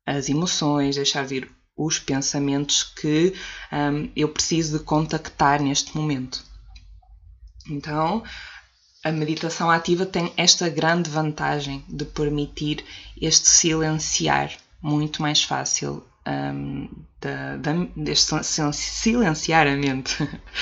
as 0.07 0.29
emoções, 0.29 0.97
deixar 0.97 1.25
vir 1.25 1.51
os 1.77 1.99
pensamentos 1.99 2.83
que 2.83 3.35
um, 3.73 4.11
eu 4.15 4.29
preciso 4.29 4.79
de 4.79 4.85
contactar 4.85 5.63
neste 5.63 5.97
momento. 5.97 6.45
Então, 7.69 8.23
a 9.03 9.11
meditação 9.11 9.71
ativa 9.71 10.05
tem 10.05 10.33
esta 10.37 10.69
grande 10.69 11.09
vantagem 11.09 11.85
de 11.89 12.05
permitir 12.05 12.85
este 13.21 13.49
silenciar 13.49 14.53
muito 14.83 15.23
mais 15.23 15.43
fácil 15.43 16.05
um, 16.27 16.89
da, 17.21 17.57
da, 17.57 17.73
deste 17.97 18.35
silenciar 18.73 19.67
a 19.67 19.77
mente. 19.77 20.17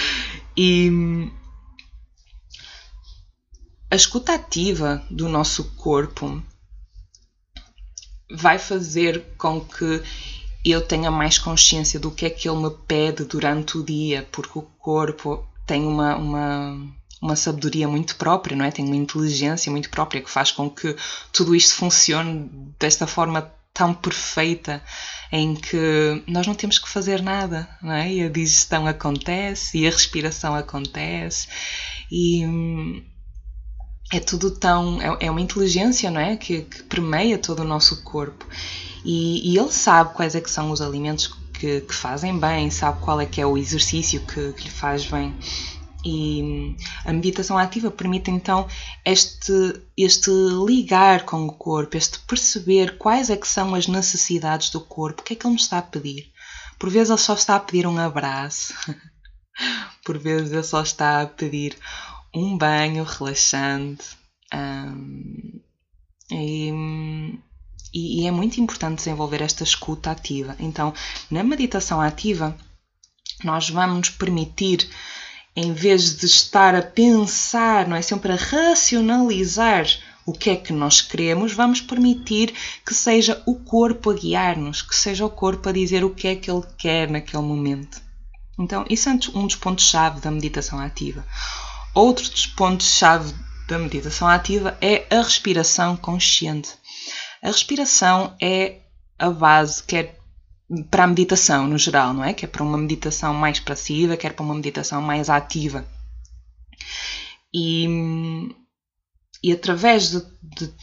e 0.56 0.90
a 3.90 3.96
escuta 3.96 4.34
ativa 4.34 5.04
do 5.10 5.28
nosso 5.28 5.72
corpo 5.76 6.42
vai 8.30 8.58
fazer 8.58 9.24
com 9.36 9.60
que 9.60 10.02
eu 10.64 10.80
tenha 10.86 11.10
mais 11.10 11.38
consciência 11.38 11.98
do 11.98 12.10
que 12.10 12.26
é 12.26 12.30
que 12.30 12.48
ele 12.48 12.60
me 12.60 12.70
pede 12.86 13.24
durante 13.24 13.78
o 13.78 13.84
dia, 13.84 14.28
porque 14.30 14.58
o 14.58 14.62
corpo 14.62 15.46
tem 15.66 15.86
uma, 15.86 16.16
uma 16.16 16.97
uma 17.20 17.36
sabedoria 17.36 17.88
muito 17.88 18.16
própria, 18.16 18.56
não 18.56 18.64
é? 18.64 18.70
Tem 18.70 18.84
uma 18.84 18.96
inteligência 18.96 19.70
muito 19.70 19.90
própria 19.90 20.22
que 20.22 20.30
faz 20.30 20.50
com 20.50 20.70
que 20.70 20.96
tudo 21.32 21.54
isto 21.54 21.74
funcione 21.74 22.50
desta 22.78 23.06
forma 23.06 23.52
tão 23.74 23.94
perfeita 23.94 24.82
em 25.30 25.54
que 25.54 26.22
nós 26.26 26.46
não 26.46 26.54
temos 26.54 26.78
que 26.78 26.88
fazer 26.88 27.22
nada, 27.22 27.68
não 27.82 27.92
é? 27.92 28.12
E 28.12 28.22
a 28.22 28.28
digestão 28.28 28.86
acontece 28.86 29.78
e 29.78 29.86
a 29.86 29.90
respiração 29.90 30.54
acontece 30.54 31.48
e 32.10 32.44
hum, 32.46 33.02
é 34.12 34.20
tudo 34.20 34.50
tão. 34.50 35.00
É, 35.00 35.26
é 35.26 35.30
uma 35.30 35.40
inteligência, 35.40 36.10
não 36.10 36.20
é? 36.20 36.36
Que, 36.36 36.62
que 36.62 36.82
permeia 36.84 37.38
todo 37.38 37.60
o 37.60 37.64
nosso 37.64 38.02
corpo. 38.02 38.46
E, 39.04 39.52
e, 39.52 39.58
ele 39.58 39.70
sabe 39.70 40.14
quais 40.14 40.34
é 40.34 40.40
que 40.40 40.50
são 40.50 40.70
os 40.70 40.80
alimentos 40.80 41.28
que, 41.54 41.80
que, 41.82 41.94
fazem 41.94 42.38
bem, 42.38 42.70
sabe 42.70 43.00
qual 43.00 43.20
é 43.20 43.26
que 43.26 43.40
é 43.40 43.46
o 43.46 43.56
exercício 43.56 44.20
que, 44.20 44.52
que 44.54 44.64
lhe 44.64 44.70
faz 44.70 45.06
bem. 45.06 45.34
E 46.04 46.76
a 47.04 47.12
meditação 47.12 47.58
ativa 47.58 47.90
permite 47.90 48.30
então 48.30 48.68
este, 49.04 49.82
este 49.96 50.30
ligar 50.64 51.24
com 51.24 51.46
o 51.46 51.52
corpo, 51.52 51.96
este 51.96 52.20
perceber 52.20 52.96
quais 52.98 53.30
é 53.30 53.36
que 53.36 53.48
são 53.48 53.74
as 53.74 53.88
necessidades 53.88 54.70
do 54.70 54.80
corpo, 54.80 55.22
o 55.22 55.24
que 55.24 55.32
é 55.32 55.36
que 55.36 55.46
ele 55.46 55.54
me 55.54 55.60
está 55.60 55.78
a 55.78 55.82
pedir. 55.82 56.30
Por 56.78 56.88
vezes 56.88 57.10
ele 57.10 57.18
só 57.18 57.34
está 57.34 57.56
a 57.56 57.60
pedir 57.60 57.86
um 57.86 57.98
abraço, 57.98 58.72
por 60.04 60.16
vezes 60.18 60.52
ele 60.52 60.62
só 60.62 60.82
está 60.82 61.22
a 61.22 61.26
pedir 61.26 61.76
um 62.32 62.56
banho 62.56 63.02
relaxante. 63.02 64.16
Um, 64.54 65.60
e, 66.30 66.70
e, 67.92 68.26
é 68.26 68.30
muito 68.30 68.60
importante 68.60 68.98
desenvolver 68.98 69.42
esta 69.42 69.64
escuta 69.64 70.10
ativa. 70.10 70.54
Então, 70.58 70.94
na 71.30 71.42
meditação 71.42 72.00
ativa, 72.00 72.56
nós 73.42 73.68
vamos 73.70 73.96
nos 73.96 74.10
permitir 74.10 74.88
em 75.60 75.72
vez 75.72 76.16
de 76.16 76.24
estar 76.24 76.72
a 76.76 76.82
pensar, 76.82 77.88
não 77.88 77.96
é? 77.96 78.00
Sempre 78.00 78.30
a 78.30 78.36
racionalizar 78.36 79.88
o 80.24 80.32
que 80.32 80.50
é 80.50 80.56
que 80.56 80.72
nós 80.72 81.02
queremos, 81.02 81.52
vamos 81.52 81.80
permitir 81.80 82.54
que 82.86 82.94
seja 82.94 83.42
o 83.44 83.56
corpo 83.56 84.10
a 84.10 84.14
guiar-nos, 84.14 84.82
que 84.82 84.94
seja 84.94 85.26
o 85.26 85.30
corpo 85.30 85.68
a 85.68 85.72
dizer 85.72 86.04
o 86.04 86.14
que 86.14 86.28
é 86.28 86.36
que 86.36 86.48
ele 86.48 86.62
quer 86.78 87.10
naquele 87.10 87.42
momento. 87.42 88.00
Então, 88.56 88.84
isso 88.88 89.08
é 89.08 89.18
um 89.34 89.48
dos 89.48 89.56
pontos-chave 89.56 90.20
da 90.20 90.30
meditação 90.30 90.78
ativa. 90.78 91.26
Outro 91.92 92.30
dos 92.30 92.46
pontos-chave 92.46 93.34
da 93.66 93.80
meditação 93.80 94.28
ativa 94.28 94.78
é 94.80 95.06
a 95.10 95.20
respiração 95.20 95.96
consciente. 95.96 96.70
A 97.42 97.48
respiração 97.48 98.36
é 98.40 98.76
a 99.18 99.28
base, 99.28 99.82
quer 99.82 100.17
para 100.90 101.04
a 101.04 101.06
meditação 101.06 101.66
no 101.66 101.78
geral, 101.78 102.12
não 102.12 102.24
é? 102.24 102.34
Quer 102.34 102.48
para 102.48 102.62
uma 102.62 102.76
meditação 102.76 103.32
mais 103.32 103.58
passiva, 103.58 104.16
quer 104.16 104.34
para 104.34 104.44
uma 104.44 104.54
meditação 104.54 105.00
mais 105.00 105.30
ativa. 105.30 105.86
E, 107.52 107.86
e 109.42 109.52
através 109.52 110.10
de, 110.10 110.20
de, 110.42 110.74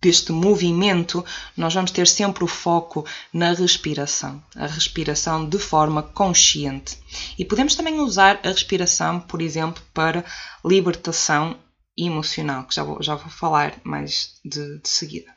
deste 0.00 0.32
movimento, 0.32 1.24
nós 1.56 1.74
vamos 1.74 1.90
ter 1.90 2.06
sempre 2.06 2.42
o 2.42 2.48
foco 2.48 3.06
na 3.32 3.52
respiração, 3.52 4.42
a 4.56 4.66
respiração 4.66 5.48
de 5.48 5.58
forma 5.58 6.02
consciente. 6.02 6.98
E 7.38 7.44
podemos 7.44 7.76
também 7.76 8.00
usar 8.00 8.40
a 8.44 8.48
respiração, 8.48 9.20
por 9.20 9.40
exemplo, 9.40 9.82
para 9.94 10.24
libertação 10.64 11.58
emocional, 11.96 12.64
que 12.64 12.74
já 12.74 12.82
vou, 12.82 13.02
já 13.02 13.14
vou 13.14 13.30
falar 13.30 13.78
mais 13.84 14.40
de, 14.44 14.80
de 14.80 14.88
seguida. 14.88 15.32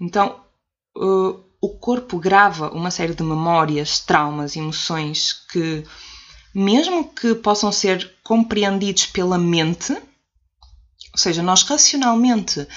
Então, 0.00 0.44
uh, 0.96 1.44
o 1.64 1.68
corpo 1.70 2.18
grava 2.18 2.68
uma 2.74 2.90
série 2.90 3.14
de 3.14 3.22
memórias, 3.22 3.98
traumas, 3.98 4.54
emoções 4.54 5.32
que, 5.50 5.82
mesmo 6.54 7.08
que 7.08 7.34
possam 7.34 7.72
ser 7.72 8.16
compreendidos 8.22 9.06
pela 9.06 9.38
mente, 9.38 9.94
ou 9.94 11.16
seja, 11.18 11.42
nós 11.42 11.62
racionalmente 11.62 12.68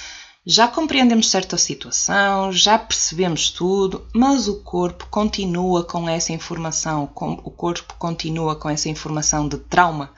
já 0.45 0.69
compreendemos 0.69 1.30
certa 1.30 1.58
situação, 1.58 2.54
já 2.54 2.80
percebemos 2.80 3.50
tudo, 3.50 4.08
mas 4.15 4.47
o 4.47 4.63
corpo 4.63 5.06
continua 5.12 5.84
com 5.84 6.08
essa 6.08 6.32
informação, 6.32 7.12
o 7.13 7.52
corpo 7.52 7.93
continua 8.00 8.56
com 8.56 8.69
essa 8.69 8.88
informação 8.88 9.50
de 9.50 9.58
trauma. 9.58 10.13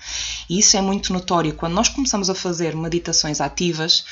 E 0.47 0.59
isso 0.59 0.77
é 0.77 0.81
muito 0.81 1.11
notório. 1.11 1.55
Quando 1.55 1.73
nós 1.73 1.89
começamos 1.89 2.29
a 2.29 2.35
fazer 2.35 2.75
meditações 2.75 3.41
ativas, 3.41 4.05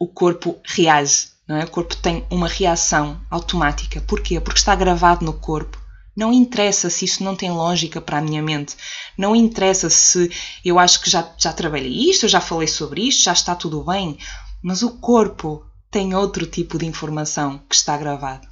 o 0.00 0.08
corpo 0.08 0.58
reage 0.64 1.33
não 1.46 1.56
é? 1.56 1.64
O 1.64 1.70
corpo 1.70 1.94
tem 1.96 2.26
uma 2.30 2.48
reação 2.48 3.20
automática. 3.30 4.00
Porquê? 4.00 4.40
Porque 4.40 4.58
está 4.58 4.74
gravado 4.74 5.24
no 5.24 5.32
corpo. 5.32 5.78
Não 6.16 6.32
interessa 6.32 6.88
se 6.88 7.04
isso 7.04 7.24
não 7.24 7.34
tem 7.34 7.50
lógica 7.50 8.00
para 8.00 8.18
a 8.18 8.22
minha 8.22 8.42
mente. 8.42 8.76
Não 9.18 9.34
interessa 9.34 9.90
se 9.90 10.30
eu 10.64 10.78
acho 10.78 11.00
que 11.00 11.10
já, 11.10 11.28
já 11.36 11.52
trabalhei 11.52 12.10
isto, 12.10 12.28
já 12.28 12.40
falei 12.40 12.68
sobre 12.68 13.06
isto, 13.06 13.24
já 13.24 13.32
está 13.32 13.54
tudo 13.54 13.82
bem. 13.82 14.16
Mas 14.62 14.82
o 14.82 14.90
corpo 14.98 15.66
tem 15.90 16.14
outro 16.14 16.46
tipo 16.46 16.78
de 16.78 16.86
informação 16.86 17.58
que 17.68 17.74
está 17.74 17.96
gravado. 17.96 18.46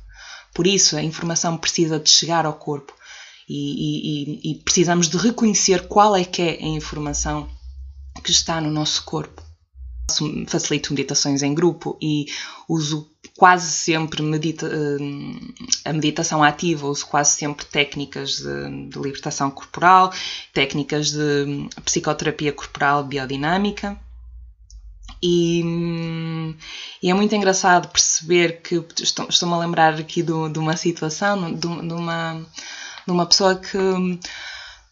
Por 0.53 0.67
isso, 0.67 0.97
a 0.97 1.03
informação 1.03 1.57
precisa 1.57 1.99
de 1.99 2.11
chegar 2.11 2.45
ao 2.45 2.55
corpo. 2.55 2.93
E, 3.49 4.43
e, 4.45 4.53
e 4.53 4.55
precisamos 4.57 5.09
de 5.09 5.17
reconhecer 5.17 5.87
qual 5.89 6.15
é 6.15 6.25
que 6.25 6.43
é 6.43 6.59
a 6.63 6.69
informação 6.69 7.49
que 8.23 8.31
está 8.31 8.61
no 8.61 8.71
nosso 8.71 9.05
corpo 9.05 9.43
facilito 10.47 10.93
meditações 10.93 11.43
em 11.43 11.55
grupo 11.55 11.97
e 12.01 12.27
uso 12.69 13.09
quase 13.37 13.71
sempre 13.71 14.23
medita 14.23 14.67
hum, 14.67 15.39
a 15.85 15.93
meditação 15.93 16.43
ativa, 16.43 16.87
uso 16.87 17.07
quase 17.07 17.37
sempre 17.37 17.65
técnicas 17.65 18.39
de, 18.39 18.89
de 18.89 18.99
libertação 18.99 19.51
corporal, 19.51 20.13
técnicas 20.53 21.13
de 21.13 21.45
hum, 21.47 21.69
psicoterapia 21.85 22.53
corporal 22.53 23.05
biodinâmica. 23.05 23.99
E, 25.23 25.63
e, 27.01 27.09
é 27.09 27.15
muito 27.15 27.33
engraçado 27.35 27.89
perceber 27.89 28.61
que 28.61 28.85
estou-me 29.01 29.31
estou 29.31 29.55
a 29.55 29.59
lembrar 29.59 29.95
aqui 29.95 30.21
de 30.21 30.59
uma 30.59 30.77
situação, 30.77 31.55
de, 31.55 31.67
uma, 31.67 32.45
de 33.07 33.13
uma 33.13 33.27
pessoa 33.27 33.55
que 33.55 33.79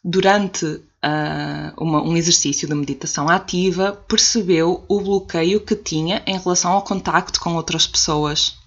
durante 0.03 0.65
uh, 0.67 1.73
uma, 1.77 2.03
um 2.03 2.17
exercício 2.17 2.67
de 2.67 2.75
meditação 2.75 3.29
ativa 3.29 3.93
percebeu 4.09 4.85
o 4.89 5.01
bloqueio 5.01 5.61
que 5.61 5.77
tinha 5.77 6.23
em 6.27 6.39
relação 6.39 6.73
ao 6.73 6.83
contacto 6.83 7.41
com 7.41 7.55
outras 7.55 7.87
pessoas. 7.87 8.59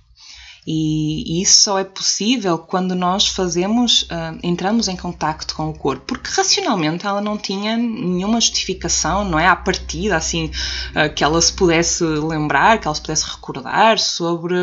E, 0.65 1.41
isso 1.41 1.63
só 1.63 1.79
é 1.79 1.83
possível 1.83 2.57
quando 2.57 2.95
nós 2.95 3.27
fazemos, 3.27 4.03
uh, 4.03 4.39
entramos 4.41 4.87
em 4.87 4.95
contacto 4.95 5.55
com 5.55 5.69
o 5.69 5.77
corpo, 5.77 6.05
porque 6.05 6.29
racionalmente 6.33 7.05
ela 7.05 7.19
não 7.19 7.37
tinha 7.37 7.75
nenhuma 7.75 8.39
justificação, 8.39 9.25
não 9.25 9.37
é? 9.37 9.47
À 9.47 9.55
partida, 9.55 10.15
assim, 10.15 10.51
uh, 10.91 11.13
que 11.13 11.23
ela 11.23 11.41
se 11.41 11.51
pudesse 11.51 12.03
lembrar, 12.03 12.79
que 12.79 12.87
ela 12.87 12.95
se 12.95 13.01
pudesse 13.01 13.29
recordar 13.29 13.99
sobre 13.99 14.55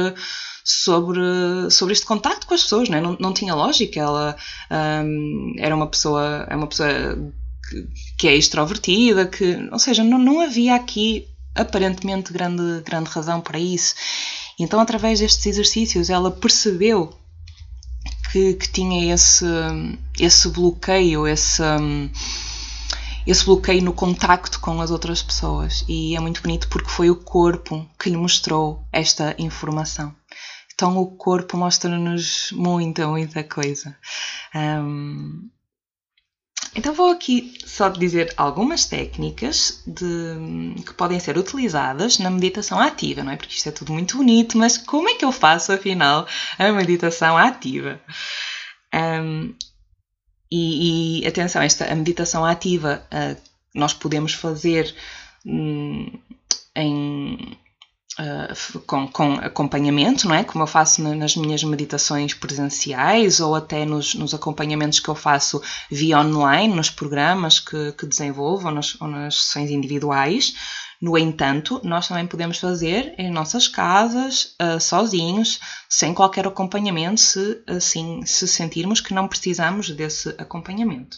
sobre, 0.65 1.21
sobre 1.71 1.93
este 1.93 2.07
contacto 2.07 2.47
com 2.47 2.55
as 2.55 2.63
pessoas, 2.63 2.89
não, 2.89 2.99
é? 2.99 3.01
não, 3.01 3.17
não 3.19 3.33
tinha 3.33 3.55
lógica. 3.55 4.01
Ela 4.01 4.37
um, 5.05 5.55
era 5.59 5.75
uma 5.75 5.87
pessoa, 5.87 6.47
é 6.49 6.57
uma 6.57 6.67
pessoa 6.67 6.89
que, 7.69 7.89
que, 8.19 8.29
é 8.29 8.37
extrovertida, 8.37 9.27
que, 9.27 9.69
ou 9.71 9.79
seja, 9.79 10.05
não, 10.05 10.19
não 10.19 10.41
havia 10.41 10.75
aqui 10.75 11.29
aparentemente 11.55 12.33
grande, 12.33 12.83
grande 12.85 13.11
razão 13.11 13.41
para 13.41 13.59
isso. 13.59 13.95
Então, 14.59 14.81
através 14.81 15.21
destes 15.21 15.47
exercícios, 15.47 16.11
ela 16.11 16.31
percebeu 16.31 17.19
que, 18.31 18.55
que 18.55 18.69
tinha 18.71 19.13
esse, 19.13 19.45
esse 20.19 20.49
bloqueio, 20.49 21.27
esse, 21.27 21.63
esse 23.27 23.45
bloqueio 23.45 23.83
no 23.83 23.93
contacto 23.93 24.61
com 24.61 24.81
as 24.81 24.91
outras 24.91 25.23
pessoas. 25.23 25.85
E 25.89 26.15
é 26.15 26.21
muito 26.21 26.43
bonito 26.43 26.69
porque 26.69 26.91
foi 26.91 27.11
o 27.11 27.17
corpo 27.17 27.87
que 27.99 28.11
lhe 28.11 28.17
mostrou 28.17 28.85
esta 28.93 29.35
informação. 29.39 30.15
Então, 30.81 30.97
o 30.97 31.15
corpo 31.15 31.59
mostra-nos 31.59 32.51
muita, 32.53 33.07
muita 33.07 33.45
coisa. 33.45 33.95
Um, 34.55 35.51
então 36.75 36.95
vou 36.95 37.11
aqui 37.11 37.53
só 37.67 37.91
dizer 37.91 38.33
algumas 38.35 38.87
técnicas 38.87 39.83
de, 39.87 40.81
que 40.83 40.95
podem 40.95 41.21
ser 41.21 41.37
utilizadas 41.37 42.19
na 42.19 42.31
meditação 42.31 42.81
ativa, 42.81 43.23
não 43.23 43.31
é? 43.31 43.37
Porque 43.37 43.55
isto 43.55 43.69
é 43.69 43.73
tudo 43.73 43.93
muito 43.93 44.17
bonito, 44.17 44.57
mas 44.57 44.79
como 44.79 45.11
é 45.11 45.17
que 45.17 45.25
eu 45.27 45.33
faço 45.33 45.71
afinal 45.71 46.27
a 46.59 46.73
meditação 46.73 47.37
ativa? 47.37 48.01
Um, 48.95 49.55
e, 50.51 51.21
e, 51.21 51.27
atenção, 51.27 51.61
esta 51.61 51.93
a 51.93 51.95
meditação 51.95 52.43
ativa 52.43 53.07
uh, 53.13 53.39
nós 53.75 53.93
podemos 53.93 54.33
fazer 54.33 54.95
um, 55.45 56.11
em 56.75 57.59
Uh, 58.19 58.81
com, 58.81 59.07
com, 59.09 59.35
acompanhamento, 59.35 60.29
não 60.29 60.35
é? 60.35 60.43
Como 60.45 60.63
eu 60.63 60.67
faço 60.67 61.01
nas 61.01 61.37
minhas 61.37 61.63
meditações 61.63 62.35
presenciais 62.35 63.39
ou 63.41 63.55
até 63.55 63.87
nos, 63.87 64.15
nos 64.15 64.35
acompanhamentos 64.35 64.99
que 64.99 65.09
eu 65.09 65.15
faço 65.15 65.63
via 65.91 66.19
online, 66.19 66.75
nos 66.75 66.91
programas 66.91 67.61
que, 67.61 67.93
que 67.93 68.07
desenvolvo 68.07 68.67
ou 68.67 68.75
nas, 68.75 69.01
ou 69.01 69.07
nas 69.07 69.43
sessões 69.43 69.71
individuais. 69.71 70.55
No 71.01 71.17
entanto, 71.17 71.81
nós 71.83 72.09
também 72.09 72.27
podemos 72.27 72.59
fazer 72.59 73.15
em 73.17 73.31
nossas 73.31 73.67
casas, 73.67 74.55
uh, 74.61 74.79
sozinhos, 74.79 75.59
sem 75.89 76.13
qualquer 76.13 76.47
acompanhamento, 76.47 77.21
se 77.21 77.63
assim 77.67 78.27
se 78.27 78.47
sentirmos 78.47 79.01
que 79.01 79.15
não 79.15 79.27
precisamos 79.27 79.89
desse 79.89 80.29
acompanhamento. 80.37 81.17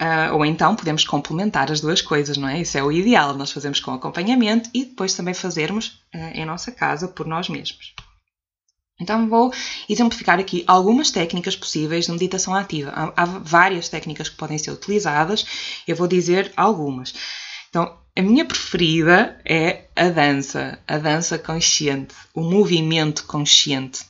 Uh, 0.00 0.34
ou 0.34 0.46
então 0.46 0.74
podemos 0.74 1.04
complementar 1.04 1.70
as 1.70 1.82
duas 1.82 2.00
coisas, 2.00 2.38
não 2.38 2.48
é? 2.48 2.62
Isso 2.62 2.78
é 2.78 2.82
o 2.82 2.90
ideal, 2.90 3.34
nós 3.34 3.52
fazemos 3.52 3.80
com 3.80 3.92
acompanhamento 3.92 4.70
e 4.72 4.86
depois 4.86 5.12
também 5.12 5.34
fazermos 5.34 6.00
uh, 6.14 6.32
em 6.32 6.46
nossa 6.46 6.72
casa 6.72 7.06
por 7.06 7.26
nós 7.26 7.50
mesmos. 7.50 7.94
Então 8.98 9.28
vou 9.28 9.52
exemplificar 9.88 10.38
aqui 10.38 10.64
algumas 10.66 11.10
técnicas 11.10 11.54
possíveis 11.54 12.06
de 12.06 12.12
meditação 12.12 12.54
ativa. 12.54 12.90
Há, 12.94 13.12
há 13.22 13.24
várias 13.26 13.90
técnicas 13.90 14.30
que 14.30 14.36
podem 14.36 14.56
ser 14.56 14.70
utilizadas, 14.70 15.44
eu 15.86 15.94
vou 15.94 16.08
dizer 16.08 16.50
algumas. 16.56 17.14
Então, 17.68 17.98
a 18.16 18.22
minha 18.22 18.44
preferida 18.44 19.40
é 19.44 19.84
a 19.94 20.08
dança, 20.08 20.78
a 20.86 20.98
dança 20.98 21.38
consciente, 21.38 22.14
o 22.34 22.42
movimento 22.42 23.24
consciente. 23.24 24.09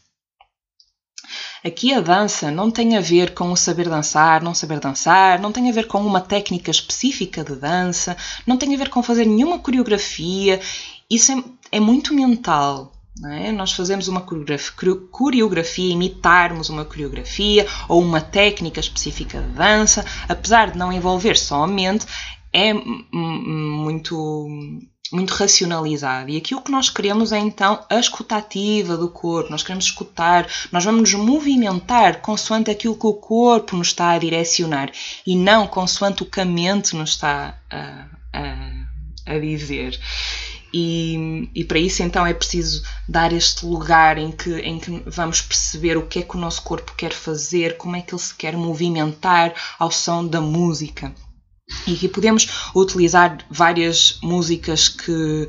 Aqui 1.63 1.93
a 1.93 2.01
dança 2.01 2.51
não 2.51 2.71
tem 2.71 2.97
a 2.97 3.01
ver 3.01 3.35
com 3.35 3.53
o 3.53 3.57
saber 3.57 3.89
dançar, 3.89 4.43
não 4.43 4.55
saber 4.55 4.81
dançar, 4.81 5.39
não 5.39 5.53
tem 5.53 5.69
a 5.69 5.73
ver 5.73 5.87
com 5.87 6.01
uma 6.01 6.21
técnica 6.21 6.71
específica 6.71 7.45
de 7.45 7.55
dança, 7.55 8.17
não 8.47 8.57
tem 8.57 8.75
a 8.75 8.79
ver 8.79 8.89
com 8.89 9.03
fazer 9.03 9.27
nenhuma 9.27 9.59
coreografia. 9.59 10.61
Isso 11.11 11.33
é, 11.33 11.45
é 11.73 11.81
muito 11.81 12.15
mental. 12.15 12.93
É? 13.25 13.53
Nós 13.53 13.73
fazemos 13.73 14.09
uma 14.09 14.23
coreografia, 15.11 15.93
imitarmos 15.93 16.71
uma 16.71 16.87
coreografia 16.87 17.67
ou 17.87 18.01
uma 18.01 18.21
técnica 18.21 18.81
específica 18.81 19.43
de 19.43 19.49
dança, 19.49 20.05
apesar 20.27 20.71
de 20.71 20.79
não 20.79 20.91
envolver 20.91 21.37
só 21.37 21.65
a 21.65 21.67
mente, 21.67 22.07
é 22.53 22.73
muito 22.73 24.49
muito 25.13 25.31
racionalizado. 25.33 26.31
E 26.31 26.37
aqui 26.37 26.55
o 26.55 26.61
que 26.61 26.71
nós 26.71 26.89
queremos 26.89 27.33
é 27.33 27.39
então 27.39 27.85
a 27.89 27.99
escutativa 27.99 28.97
do 28.97 29.09
corpo, 29.09 29.51
nós 29.51 29.63
queremos 29.63 29.87
escutar, 29.87 30.47
nós 30.71 30.85
vamos 30.85 31.13
nos 31.13 31.15
movimentar 31.15 32.21
consoante 32.21 32.71
aquilo 32.71 32.97
que 32.97 33.07
o 33.07 33.15
corpo 33.15 33.77
nos 33.77 33.89
está 33.89 34.11
a 34.11 34.19
direcionar 34.19 34.91
e 35.27 35.37
não 35.37 35.67
consoante 35.67 36.23
o 36.23 36.27
que 36.27 36.41
a 36.41 36.45
mente 36.45 36.95
nos 36.95 37.11
está 37.11 37.59
a, 37.71 38.07
a, 38.33 39.35
a 39.35 39.39
dizer. 39.39 39.99
E, 40.73 41.51
e, 41.53 41.65
para 41.65 41.81
isso 41.81 42.01
então 42.01 42.25
é 42.25 42.33
preciso 42.33 42.85
dar 43.09 43.33
este 43.33 43.67
lugar 43.67 44.19
em 44.19 44.31
que, 44.31 44.55
em 44.61 44.79
que 44.79 45.03
vamos 45.05 45.43
perceber 45.43 45.97
o 45.97 46.07
que 46.07 46.21
é 46.21 46.23
que 46.23 46.37
o 46.37 46.41
nosso 46.41 46.63
corpo 46.63 46.95
quer 46.97 47.13
fazer, 47.13 47.77
como 47.77 47.97
é 47.97 48.01
que 48.01 48.15
ele 48.15 48.23
se 48.23 48.33
quer 48.33 48.57
movimentar 48.57 49.53
ao 49.81 49.91
som 49.91 50.25
da 50.25 50.41
música. 50.41 51.13
E 51.87 51.95
aqui 51.95 52.09
podemos 52.09 52.49
utilizar 52.75 53.39
várias 53.51 54.19
músicas 54.23 54.89
que, 54.89 55.49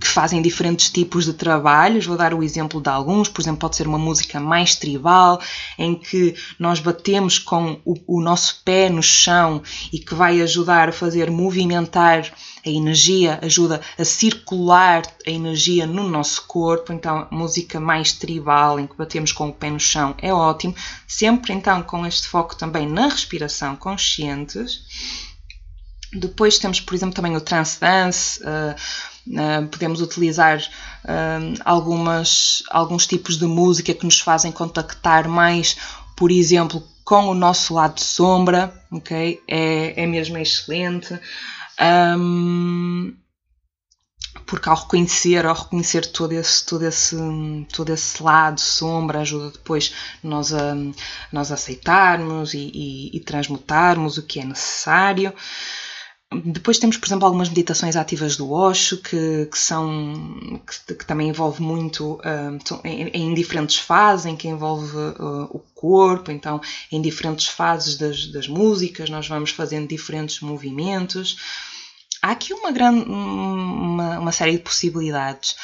que 0.00 0.06
fazem 0.06 0.40
diferentes 0.40 0.90
tipos 0.90 1.24
de 1.24 1.32
trabalhos. 1.32 2.06
Vou 2.06 2.16
dar 2.16 2.32
o 2.32 2.42
exemplo 2.42 2.80
de 2.80 2.88
alguns. 2.88 3.28
Por 3.28 3.40
exemplo, 3.40 3.60
pode 3.60 3.76
ser 3.76 3.86
uma 3.86 3.98
música 3.98 4.40
mais 4.40 4.74
tribal, 4.74 5.40
em 5.78 5.94
que 5.94 6.34
nós 6.58 6.80
batemos 6.80 7.38
com 7.38 7.80
o, 7.84 7.94
o, 8.06 8.20
nosso 8.20 8.62
pé 8.64 8.88
no 8.88 9.02
chão 9.02 9.62
e 9.92 9.98
que 9.98 10.14
vai 10.14 10.40
ajudar 10.40 10.88
a 10.88 10.92
fazer 10.92 11.30
movimentar 11.30 12.32
a 12.64 12.68
energia, 12.68 13.38
ajuda 13.42 13.80
a 13.98 14.04
circular 14.04 15.02
a 15.26 15.30
energia 15.30 15.86
no 15.86 16.08
nosso 16.08 16.46
corpo. 16.46 16.92
Então, 16.92 17.26
música 17.30 17.78
mais 17.78 18.12
tribal, 18.12 18.80
em 18.80 18.86
que 18.86 18.96
batemos 18.96 19.32
com 19.32 19.48
o 19.48 19.52
pé 19.52 19.70
no 19.70 19.80
chão, 19.80 20.14
é 20.18 20.32
ótimo. 20.32 20.74
Sempre 21.06 21.52
então 21.52 21.82
com 21.82 22.06
este 22.06 22.28
foco 22.28 22.56
também 22.56 22.88
na 22.88 23.08
respiração 23.08 23.76
conscientes. 23.76 25.35
Depois 26.16 26.58
temos, 26.58 26.80
por 26.80 26.94
exemplo, 26.94 27.14
também 27.14 27.36
o 27.36 27.40
trance 27.40 27.80
dance, 27.80 28.40
uh, 28.42 28.74
uh, 29.28 29.68
podemos 29.68 30.00
utilizar 30.00 30.58
uh, 30.58 31.60
algumas, 31.64 32.62
alguns 32.70 33.06
tipos 33.06 33.36
de 33.38 33.46
música 33.46 33.94
que 33.94 34.04
nos 34.04 34.20
fazem 34.20 34.50
contactar 34.50 35.28
mais, 35.28 35.76
por 36.16 36.30
exemplo, 36.30 36.82
com 37.04 37.28
o 37.28 37.34
nosso 37.34 37.74
lado 37.74 38.00
sombra, 38.00 38.74
ok? 38.90 39.40
É, 39.46 40.02
é 40.02 40.06
mesmo 40.06 40.36
excelente. 40.38 41.18
Um, 41.80 43.14
porque 44.46 44.68
ao 44.68 44.76
reconhecer, 44.76 45.44
ao 45.46 45.54
reconhecer 45.54 46.06
todo 46.06 46.32
esse, 46.32 46.64
todo 46.64 46.84
esse, 46.84 47.16
todo 47.72 47.90
esse 47.92 48.22
lado 48.22 48.60
sombra, 48.60 49.20
ajuda 49.20 49.50
depois 49.50 49.92
nós 50.22 50.52
a, 50.52 50.74
nós 51.32 51.50
aceitarmos 51.50 52.54
e, 52.54 52.70
e, 52.72 53.16
e 53.16 53.20
transmutarmos 53.20 54.18
o 54.18 54.22
que 54.22 54.40
é 54.40 54.44
necessário. 54.44 55.32
Depois 56.32 56.78
temos, 56.78 56.96
por 56.96 57.06
exemplo, 57.06 57.24
algumas 57.24 57.48
meditações 57.48 57.94
ativas 57.94 58.36
do 58.36 58.50
Osho, 58.50 59.00
que, 59.00 59.46
que 59.46 59.58
são 59.58 60.60
que, 60.66 60.94
que, 60.94 61.06
também 61.06 61.28
envolve 61.28 61.62
muito 61.62 62.14
uh, 62.14 62.84
em, 62.84 63.08
em, 63.10 63.34
diferentes 63.34 63.78
fases, 63.78 64.26
em 64.26 64.34
que 64.34 64.48
envolve 64.48 64.96
uh, 64.96 65.44
o 65.50 65.60
corpo, 65.72 66.32
então 66.32 66.60
em 66.90 67.00
diferentes 67.00 67.46
fases 67.46 67.96
das, 67.96 68.26
das 68.26 68.48
músicas 68.48 69.08
nós 69.08 69.28
vamos 69.28 69.50
fazendo 69.50 69.88
diferentes 69.88 70.40
movimentos. 70.40 71.36
Há 72.20 72.32
aqui 72.32 72.52
uma, 72.52 72.72
grande, 72.72 73.08
uma, 73.08 74.18
uma 74.18 74.32
série 74.32 74.52
de 74.52 74.58
possibilidades. 74.58 75.54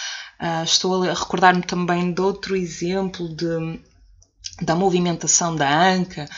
Uh, 0.41 0.63
estou 0.63 1.03
a 1.03 1.13
recordar-me 1.13 1.63
também 1.63 2.13
de 2.13 2.21
outro 2.21 2.55
exemplo 2.55 3.29
de, 3.35 3.81
da 4.61 4.77
movimentação 4.77 5.57
da 5.57 5.69
anca, 5.91 6.29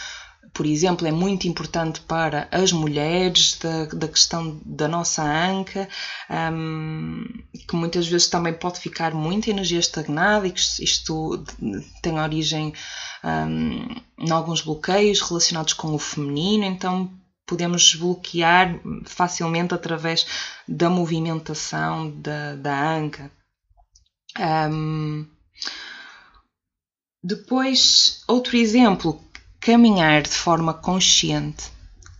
por 0.54 0.66
exemplo, 0.66 1.04
é 1.04 1.10
muito 1.10 1.48
importante 1.48 2.00
para 2.00 2.46
as 2.52 2.70
mulheres 2.70 3.58
da, 3.58 3.86
da 3.86 4.06
questão 4.06 4.60
da 4.64 4.86
nossa 4.86 5.24
anca, 5.24 5.88
um, 6.30 7.24
que 7.68 7.74
muitas 7.74 8.06
vezes 8.06 8.28
também 8.28 8.54
pode 8.54 8.78
ficar 8.78 9.12
muita 9.12 9.50
energia 9.50 9.80
estagnada 9.80 10.46
e 10.46 10.52
que 10.52 10.60
isto 10.60 11.44
tem 12.00 12.20
origem 12.20 12.72
um, 13.24 14.24
em 14.24 14.30
alguns 14.30 14.60
bloqueios 14.60 15.20
relacionados 15.20 15.72
com 15.72 15.92
o 15.92 15.98
feminino, 15.98 16.64
então 16.64 17.10
podemos 17.44 17.82
desbloquear 17.82 18.80
facilmente 19.06 19.74
através 19.74 20.24
da 20.68 20.88
movimentação 20.88 22.12
da, 22.20 22.54
da 22.54 22.96
anca. 22.96 23.30
Um, 24.38 25.26
depois, 27.22 28.22
outro 28.28 28.56
exemplo, 28.56 29.23
caminhar 29.64 30.22
de 30.22 30.28
forma 30.28 30.74
consciente. 30.74 31.72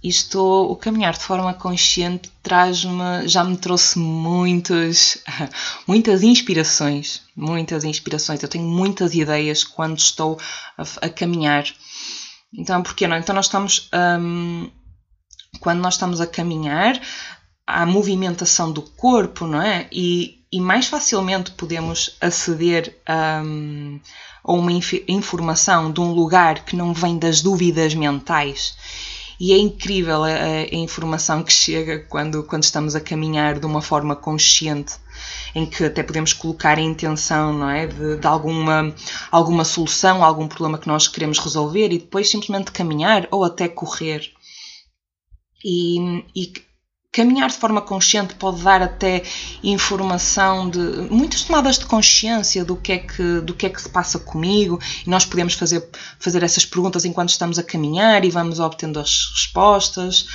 Isto, 0.03 0.41
o 0.41 0.77
caminhar 0.77 1.13
de 1.13 1.21
forma 1.25 1.53
consciente 1.53 2.31
traz-me, 2.43 3.29
já 3.29 3.45
me 3.45 3.57
trouxe 3.57 3.99
muitas, 3.99 5.23
muitas 5.87 6.23
inspirações, 6.23 7.23
muitas 7.37 7.85
inspirações. 7.85 8.43
Eu 8.43 8.49
tenho 8.49 8.65
muitas 8.65 9.15
ideias 9.15 9.63
quando 9.63 9.99
estou 9.99 10.39
a, 10.77 11.07
a 11.07 11.09
caminhar. 11.11 11.65
Então, 12.53 12.83
porquê 12.83 13.07
não? 13.07 13.17
Então 13.17 13.35
nós 13.35 13.47
estamos, 13.47 13.91
um, 14.21 14.71
quando 15.61 15.81
nós 15.81 15.95
estamos 15.95 16.23
a 16.23 16.27
caminhar, 16.27 16.99
há 17.67 17.85
movimentação 17.85 18.73
do 18.73 18.81
corpo, 18.83 19.47
não 19.47 19.61
é? 19.61 19.87
E, 19.93 20.44
e 20.55 20.61
mais 20.61 20.87
facilmente 20.87 21.51
podemos 21.51 22.17
aceder 22.21 22.97
a, 23.05 23.43
a 24.45 24.53
uma 24.53 24.71
informação 25.09 25.91
de 25.91 26.01
um 26.01 26.13
lugar 26.13 26.65
que 26.65 26.77
não 26.77 26.95
vem 26.95 27.19
das 27.19 27.43
dúvidas 27.43 27.93
mentais. 27.93 28.77
E 29.41 29.53
é 29.53 29.59
incrível 29.59 30.23
a, 30.23 30.29
a, 30.29 30.75
informação 30.77 31.43
que 31.43 31.53
chega 31.53 32.07
quando, 32.09 32.45
quando 32.45 32.63
estamos 32.63 32.95
a 32.95 33.01
caminhar 33.01 33.59
de 33.59 33.67
uma 33.67 33.83
forma 33.83 34.15
consciente, 34.15 34.95
em 35.57 35.67
que 35.67 35.83
até 35.83 36.05
podemos 36.05 36.33
colocar 36.33 36.79
a 36.79 36.83
intenção 36.83 37.53
não 37.53 37.69
é, 37.69 37.89
de, 37.89 38.19
de 38.19 38.27
alguma, 38.29 38.95
alguma 39.33 39.65
solução, 39.65 40.23
algum 40.23 40.47
problema 40.47 40.79
que 40.79 40.87
nós 40.87 41.09
queremos 41.09 41.41
resolver 41.41 41.87
e 41.87 41.99
depois 41.99 42.31
simplesmente 42.31 42.71
caminhar 42.71 43.27
ou 43.33 43.43
até 43.43 43.67
correr. 43.67 44.31
E, 45.65 46.23
e 46.33 46.53
caminhar 47.15 47.49
de 47.49 47.57
forma 47.57 47.81
consciente 47.81 48.35
pode 48.35 48.61
dar 48.61 48.83
até 48.83 49.23
informação 49.63 50.69
de 50.69 50.81
muitas 51.09 51.45
tomadas 51.45 51.79
de 51.79 51.87
consciência 51.87 52.65
do 52.65 52.75
que 52.75 52.93
é 52.93 52.99
que 52.99 53.41
do 53.41 53.55
que 53.55 53.67
é 53.67 53.71
que 53.71 53.81
se 53.81 53.89
passa 53.89 54.19
comigo 54.19 54.81
e 55.07 55.09
nós 55.09 55.25
podemos 55.25 55.55
fazer 55.55 55.89
fazer 56.19 56.43
essas 56.43 56.67
perguntas 56.67 57.05
enquanto 57.05 57.29
estamos 57.29 57.57
a 57.57 57.63
caminhar 57.63 58.25
e 58.25 58.31
vamos 58.31 58.59
obtendo 58.59 58.99
as 58.99 59.31
respostas. 59.33 60.27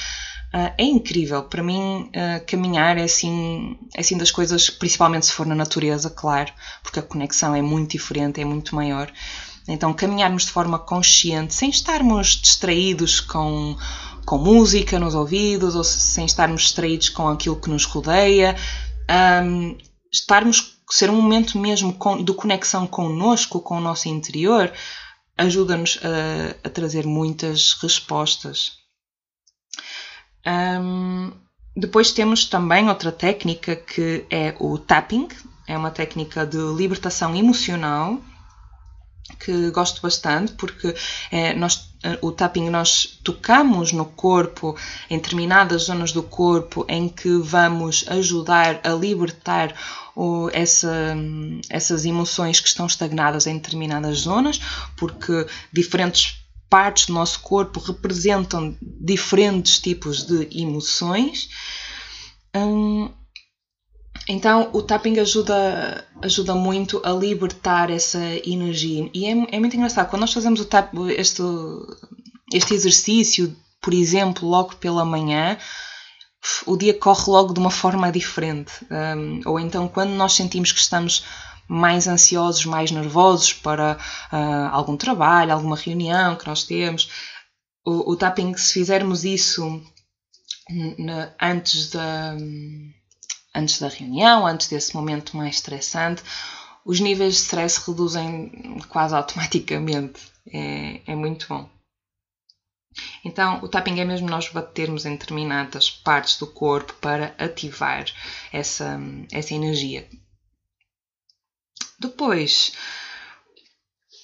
Uh, 0.52 0.74
é 0.80 0.84
incrível. 0.84 1.44
Para 1.44 1.62
mim 1.62 2.10
uh, 2.10 2.46
caminhar 2.48 2.98
é 2.98 3.04
assim 3.04 3.78
é 3.94 4.00
assim 4.00 4.18
das 4.18 4.32
coisas 4.32 4.70
principalmente 4.70 5.26
se 5.26 5.34
for 5.34 5.46
na 5.46 5.54
natureza 5.54 6.10
claro 6.10 6.52
porque 6.82 6.98
a 6.98 7.04
conexão 7.04 7.54
é 7.54 7.62
muito 7.62 7.92
diferente 7.92 8.40
é 8.40 8.46
muito 8.46 8.74
maior. 8.74 9.12
Então 9.68 9.94
caminharmos 9.94 10.46
de 10.46 10.52
forma 10.52 10.80
consciente 10.80 11.54
sem 11.54 11.70
estarmos 11.70 12.30
distraídos 12.42 13.20
com 13.20 13.76
com 14.26 14.38
música 14.38 15.00
nos 15.00 15.16
ouvidos 15.16 15.76
ou 15.76 15.84
sem 15.84 16.26
estarmos 16.26 16.64
distraídos 16.64 17.10
com 17.10 17.28
aquilo 17.28 17.60
que 17.60 17.70
nos 17.70 17.86
rodeia, 17.86 18.56
um, 19.44 19.78
estarmos, 20.12 20.80
ser 20.90 21.10
um 21.10 21.22
momento 21.22 21.58
mesmo 21.58 21.94
com, 21.94 22.24
de 22.24 22.34
conexão 22.34 22.88
connosco, 22.88 23.60
com 23.60 23.78
o 23.78 23.82
nosso 23.82 24.08
interior, 24.08 24.72
ajuda-nos 25.38 26.00
a, 26.04 26.68
a, 26.68 26.70
trazer 26.70 27.06
muitas 27.06 27.74
respostas. 27.82 28.74
Um, 30.46 31.32
depois 31.76 32.12
temos 32.12 32.46
também 32.46 32.90
outra 32.90 33.12
técnica 33.12 33.76
que 33.76 34.26
é 34.30 34.56
o 34.60 34.78
tapping, 34.78 35.28
é 35.68 35.78
uma 35.78 35.92
técnica 35.92 36.46
de 36.46 36.58
libertação 36.58 37.36
emocional 37.36 38.20
que 39.40 39.70
gosto 39.72 40.02
bastante 40.02 40.54
porque 40.54 40.94
é, 41.32 41.54
nós, 41.54 41.89
o 42.22 42.32
tapping 42.32 42.70
nós 42.70 43.20
tocamos 43.24 43.92
no 43.92 44.06
corpo, 44.06 44.76
em 45.10 45.18
determinadas 45.18 45.84
zonas 45.84 46.12
do 46.12 46.24
corpo 46.24 46.86
em 46.88 47.10
que 47.10 47.30
vamos 47.38 48.06
ajudar 48.08 48.80
a 48.84 48.90
libertar 48.90 49.74
o, 50.16 50.50
essa, 50.54 51.16
essas 51.70 52.06
emoções 52.06 52.60
que 52.60 52.68
estão 52.68 52.86
estagnadas 52.86 53.48
em 53.48 53.56
determinadas 53.56 54.20
zonas, 54.20 54.60
porque 54.96 55.46
diferentes 55.74 56.40
partes 56.70 57.08
do 57.08 57.14
nosso 57.14 57.40
corpo 57.42 57.80
representam 57.80 58.78
diferentes 58.82 59.80
tipos 59.80 60.26
de 60.26 60.48
emoções. 60.52 61.50
Hum, 62.56 63.12
então 64.32 64.70
o 64.74 64.84
tapping 64.84 65.18
ajuda, 65.18 66.08
ajuda 66.22 66.54
muito 66.54 67.02
a 67.04 67.10
libertar 67.10 67.90
essa 67.90 68.20
energia. 68.46 69.10
E 69.12 69.26
é, 69.26 69.32
é 69.56 69.60
muito 69.60 69.76
engraçado, 69.76 70.08
quando 70.08 70.22
nós 70.22 70.32
fazemos 70.32 70.60
o 70.60 70.66
tap, 70.66 70.94
este, 71.18 71.42
este 72.54 72.76
exercício, 72.76 73.58
por 73.82 73.92
exemplo, 73.92 74.48
logo 74.48 74.76
pela 74.76 75.04
manhã, 75.04 75.58
o 76.68 76.78
dia 76.78 76.94
corre 76.94 77.24
logo 77.28 77.56
de 77.56 77.60
uma 77.60 77.72
forma 77.72 78.12
diferente. 78.12 78.72
Um, 78.92 79.42
ou 79.46 79.60
então 79.60 79.88
quando 79.88 80.12
nós 80.12 80.34
sentimos 80.34 80.72
que 80.72 80.80
estamos 80.80 81.26
mais 81.68 82.08
ansiosos, 82.08 82.66
mais 82.66 82.92
nervosos 82.92 83.54
para 83.54 83.98
uh, 84.32 84.70
algum 84.72 84.96
trabalho, 84.96 85.54
alguma 85.54 85.76
reunião 85.76 86.36
que 86.36 86.46
nós 86.46 86.64
temos, 86.64 87.10
o, 87.84 88.12
o 88.12 88.16
tapping, 88.16 88.56
se 88.56 88.74
fizermos 88.74 89.26
isso 89.26 89.82
antes 91.42 91.90
da 91.90 92.36
antes 93.54 93.80
da 93.80 93.88
reunião, 93.88 94.46
antes 94.46 94.68
desse 94.68 94.96
momento 94.96 95.36
mais 95.36 95.56
estressante, 95.56 96.24
os 96.86 97.00
níveis 97.00 97.36
de 97.36 97.42
stress 97.42 97.88
reduzem 97.88 98.80
quase 98.90 99.16
automaticamente. 99.16 100.22
É, 100.52 101.02
é 101.12 101.16
muito 101.16 101.48
bom. 101.48 101.70
Então, 103.24 103.60
o 103.64 103.68
tapping 103.68 104.00
é 104.00 104.06
mesmo 104.06 104.30
nós 104.30 104.50
batermos 104.50 105.06
em 105.06 105.12
determinadas 105.12 105.90
partes 105.90 106.38
do 106.38 106.48
corpo 106.48 106.94
para 106.96 107.36
ativar 107.38 108.06
essa, 108.52 109.00
essa 109.32 109.54
energia. 109.54 110.08
Depois, 112.00 112.72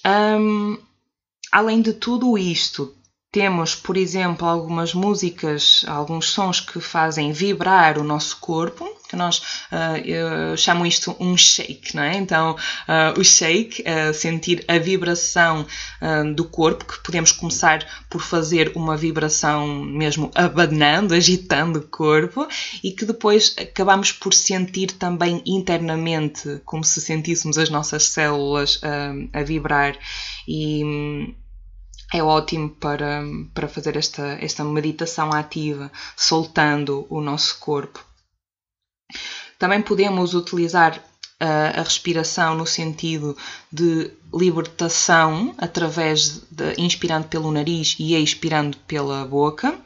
um, 0.04 0.78
além 1.52 1.80
de 1.82 1.92
tudo 1.92 2.36
isto, 2.36 2.96
temos, 3.30 3.74
por 3.74 3.96
exemplo, 3.96 4.48
algumas 4.48 4.94
músicas, 4.94 5.84
alguns 5.86 6.30
sons 6.30 6.58
que 6.58 6.80
fazem 6.80 7.32
vibrar 7.32 7.98
o 7.98 8.04
nosso 8.04 8.38
corpo, 8.38 8.95
que 9.08 9.16
nós 9.16 9.38
uh, 9.38 10.56
chamo 10.56 10.86
isto 10.86 11.16
um 11.18 11.36
shake, 11.36 11.94
não 11.94 12.02
é? 12.02 12.16
Então, 12.16 12.52
uh, 12.52 13.18
o 13.18 13.24
shake, 13.24 13.82
uh, 13.82 14.12
sentir 14.14 14.64
a 14.68 14.78
vibração 14.78 15.66
do 16.34 16.44
corpo, 16.44 16.84
que 16.84 17.02
podemos 17.02 17.32
começar 17.32 17.86
por 18.08 18.20
fazer 18.20 18.72
uma 18.74 18.96
vibração 18.96 19.66
mesmo 19.66 20.30
abanando, 20.34 21.14
agitando 21.14 21.80
o 21.80 21.88
corpo, 21.88 22.46
e 22.82 22.92
que 22.92 23.04
depois 23.04 23.54
acabamos 23.58 24.12
por 24.12 24.32
sentir 24.32 24.92
também 24.92 25.42
internamente, 25.46 26.60
como 26.64 26.84
se 26.84 27.00
sentíssemos 27.00 27.58
as 27.58 27.70
nossas 27.70 28.04
células 28.04 28.80
a 29.32 29.42
vibrar. 29.42 29.96
E 30.46 30.82
é 32.12 32.22
ótimo 32.22 32.70
para, 32.70 33.22
para 33.52 33.68
fazer 33.68 33.96
esta, 33.96 34.38
esta 34.40 34.64
meditação 34.64 35.32
ativa, 35.32 35.90
soltando 36.16 37.06
o 37.10 37.20
nosso 37.20 37.58
corpo. 37.58 38.04
Também 39.58 39.82
podemos 39.82 40.34
utilizar 40.34 41.02
a, 41.38 41.80
a 41.80 41.82
respiração 41.82 42.54
no 42.54 42.66
sentido 42.66 43.36
de 43.72 44.10
libertação, 44.32 45.54
através 45.58 46.40
de 46.50 46.74
inspirando 46.78 47.28
pelo 47.28 47.52
nariz 47.52 47.96
e 47.98 48.14
expirando 48.14 48.76
pela 48.78 49.24
boca. 49.24 49.78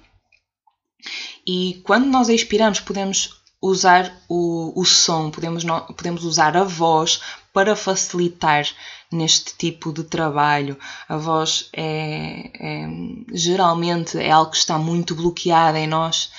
E 1.46 1.80
quando 1.84 2.06
nós 2.06 2.28
expiramos, 2.28 2.80
podemos 2.80 3.40
usar 3.62 4.12
o, 4.28 4.72
o 4.78 4.84
som, 4.84 5.30
podemos, 5.30 5.64
podemos 5.96 6.24
usar 6.24 6.56
a 6.56 6.64
voz 6.64 7.20
para 7.52 7.76
facilitar 7.76 8.66
neste 9.12 9.56
tipo 9.56 9.92
de 9.92 10.04
trabalho. 10.04 10.78
A 11.08 11.16
voz 11.16 11.68
é, 11.72 12.50
é 12.54 12.88
geralmente 13.32 14.18
é 14.18 14.30
algo 14.30 14.52
que 14.52 14.56
está 14.56 14.78
muito 14.78 15.14
bloqueado 15.14 15.76
em 15.76 15.86
nós 15.86 16.30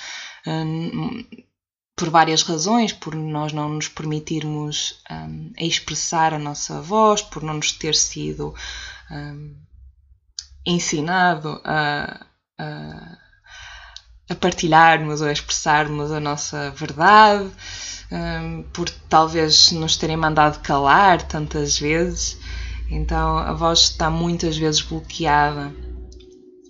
hum, 0.46 1.24
por 1.96 2.08
várias 2.10 2.42
razões, 2.42 2.92
por 2.92 3.14
nós 3.14 3.52
não 3.52 3.68
nos 3.68 3.88
permitirmos 3.88 5.02
hum, 5.10 5.52
expressar 5.58 6.32
a 6.34 6.38
nossa 6.38 6.80
voz, 6.80 7.22
por 7.22 7.42
não 7.42 7.54
nos 7.54 7.72
ter 7.72 7.94
sido 7.94 8.54
hum, 9.10 9.54
ensinado 10.66 11.60
a, 11.64 12.26
a, 12.58 13.18
a 14.30 14.34
partilharmos 14.34 15.20
ou 15.20 15.28
a 15.28 15.32
expressarmos 15.32 16.10
a 16.10 16.20
nossa 16.20 16.70
verdade 16.70 17.50
um, 18.12 18.62
por 18.72 18.88
talvez 19.08 19.72
nos 19.72 19.96
terem 19.96 20.16
mandado 20.16 20.60
calar 20.60 21.22
tantas 21.22 21.78
vezes. 21.78 22.38
Então 22.90 23.38
a 23.38 23.52
voz 23.52 23.80
está 23.80 24.10
muitas 24.10 24.56
vezes 24.56 24.82
bloqueada 24.82 25.74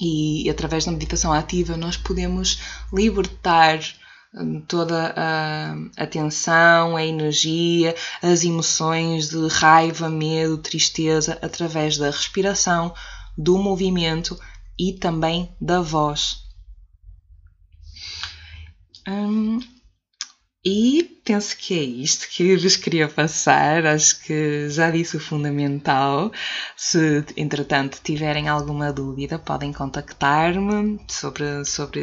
e 0.00 0.48
através 0.48 0.84
da 0.84 0.92
meditação 0.92 1.32
ativa 1.32 1.76
nós 1.76 1.96
podemos 1.96 2.60
libertar 2.92 3.80
toda 4.66 5.12
a, 5.16 5.74
a 5.96 6.06
tensão, 6.06 6.96
a 6.96 7.04
energia, 7.04 7.94
as 8.22 8.44
emoções 8.44 9.28
de 9.28 9.46
raiva, 9.48 10.08
medo, 10.08 10.58
tristeza 10.58 11.38
através 11.42 11.98
da 11.98 12.06
respiração, 12.06 12.94
do 13.36 13.58
movimento 13.58 14.38
e 14.78 14.94
também 14.94 15.54
da 15.60 15.80
voz. 15.80 16.38
Um, 19.06 19.60
e 20.64 21.20
penso 21.24 21.56
que 21.56 21.74
é 21.76 21.82
isto 21.82 22.28
que 22.28 22.56
vos 22.56 22.76
queria 22.76 23.08
passar. 23.08 23.84
Acho 23.84 24.22
que 24.22 24.68
já 24.70 24.90
disse 24.90 25.16
o 25.16 25.20
fundamental. 25.20 26.30
Se, 26.76 27.24
entretanto, 27.36 28.00
tiverem 28.02 28.48
alguma 28.48 28.92
dúvida, 28.92 29.38
podem 29.38 29.72
contactar-me 29.72 31.00
sobre, 31.08 31.64
sobre, 31.64 32.00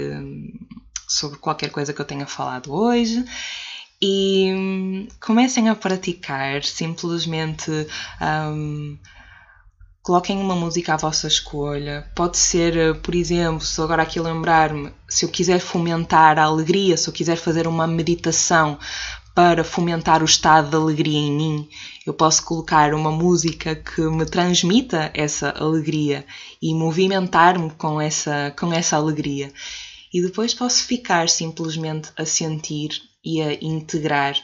sobre 1.10 1.39
qualquer 1.39 1.72
coisa 1.72 1.93
que 1.93 2.00
eu 2.00 2.06
tenha 2.06 2.28
falado 2.28 2.72
hoje. 2.72 3.26
E 4.02 4.54
hum, 4.56 5.08
comecem 5.19 5.67
a 5.67 5.76
praticar 5.76 6.63
simplesmente. 6.63 7.72
Um, 8.22 8.98
Coloquem 10.02 10.39
uma 10.39 10.56
música 10.56 10.93
à 10.93 10.98
vossa 10.98 11.28
escolha. 11.28 12.10
Pode 12.15 12.38
ser, 12.38 12.76
eh, 12.76 12.93
por 12.93 13.13
exemplo, 13.13 13.63
se 13.63 13.80
agora 13.80 14.02
aqui 14.02 14.19
lembrar-me, 14.19 14.91
se 15.08 15.26
eu 15.26 15.30
quiser 15.30 15.60
fomentar 15.60 16.39
a 16.39 16.45
alegria, 16.45 16.98
se 16.98 17.08
eu 17.10 17.13
quiser 17.13 17.36
fazer 17.36 17.67
uma 17.67 17.86
meditação 17.86 18.80
para 19.36 19.63
fomentar 19.63 20.24
o 20.24 20.26
estado 20.26 20.69
de 20.69 20.76
alegria 20.76 21.19
em 21.19 21.32
mim, 21.32 21.69
eu 22.08 22.13
posso 22.13 22.43
colocar 22.43 22.93
uma 22.93 23.12
música 23.12 23.76
que 23.76 24.02
me 24.02 24.26
transmita 24.26 25.12
essa 25.13 25.52
alegria 25.52 26.26
e 26.62 26.74
movimentar-me 26.74 27.69
com 27.72 28.02
essa, 28.02 28.54
com 28.58 28.74
essa 28.74 28.95
alegria. 28.95 29.54
E 30.13 30.22
depois 30.22 30.54
posso 30.54 30.84
ficar 30.84 31.30
simplesmente 31.30 32.12
a 32.17 32.26
sentir 32.26 33.02
e 33.24 33.41
a 33.41 33.54
integrar 33.54 34.36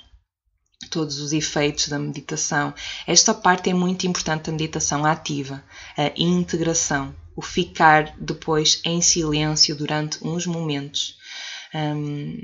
todos 0.90 1.20
os 1.20 1.34
efeitos 1.34 1.88
da 1.88 1.98
meditação. 1.98 2.74
Esta 3.08 3.34
parte 3.34 3.70
é 3.70 3.74
muito 3.74 4.06
importante 4.06 4.46
da 4.46 4.52
meditação 4.52 5.06
ativa, 5.06 5.64
a 5.98 6.12
integração, 6.16 7.16
o 7.36 7.42
ficar 7.42 8.16
depois 8.20 8.82
em 8.86 9.02
silêncio 9.02 9.76
durante 9.76 10.20
uns 10.26 10.46
momentos, 10.46 11.18
um, 11.74 12.44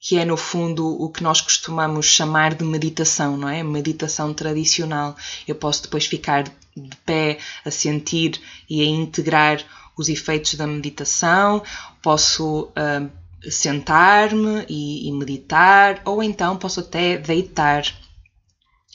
que 0.00 0.18
é 0.18 0.24
no 0.24 0.36
fundo 0.36 0.86
o 0.86 1.10
que 1.10 1.22
nós 1.22 1.40
costumamos 1.40 2.06
chamar 2.06 2.54
de 2.54 2.64
meditação, 2.64 3.36
não 3.36 3.48
é? 3.48 3.62
Meditação 3.62 4.32
tradicional. 4.34 5.16
Eu 5.48 5.54
posso 5.54 5.82
depois 5.82 6.06
ficar 6.06 6.44
de 6.44 6.96
pé 7.04 7.38
a 7.64 7.70
sentir 7.70 8.40
e 8.68 8.82
a 8.82 8.84
integrar 8.84 9.64
os 9.96 10.08
efeitos 10.10 10.54
da 10.54 10.66
meditação, 10.66 11.62
posso 12.06 12.68
uh, 12.68 13.10
sentar-me 13.50 14.64
e, 14.68 15.08
e, 15.08 15.12
meditar, 15.12 16.00
ou 16.04 16.22
então 16.22 16.56
posso 16.56 16.78
até 16.78 17.18
deitar. 17.18 17.82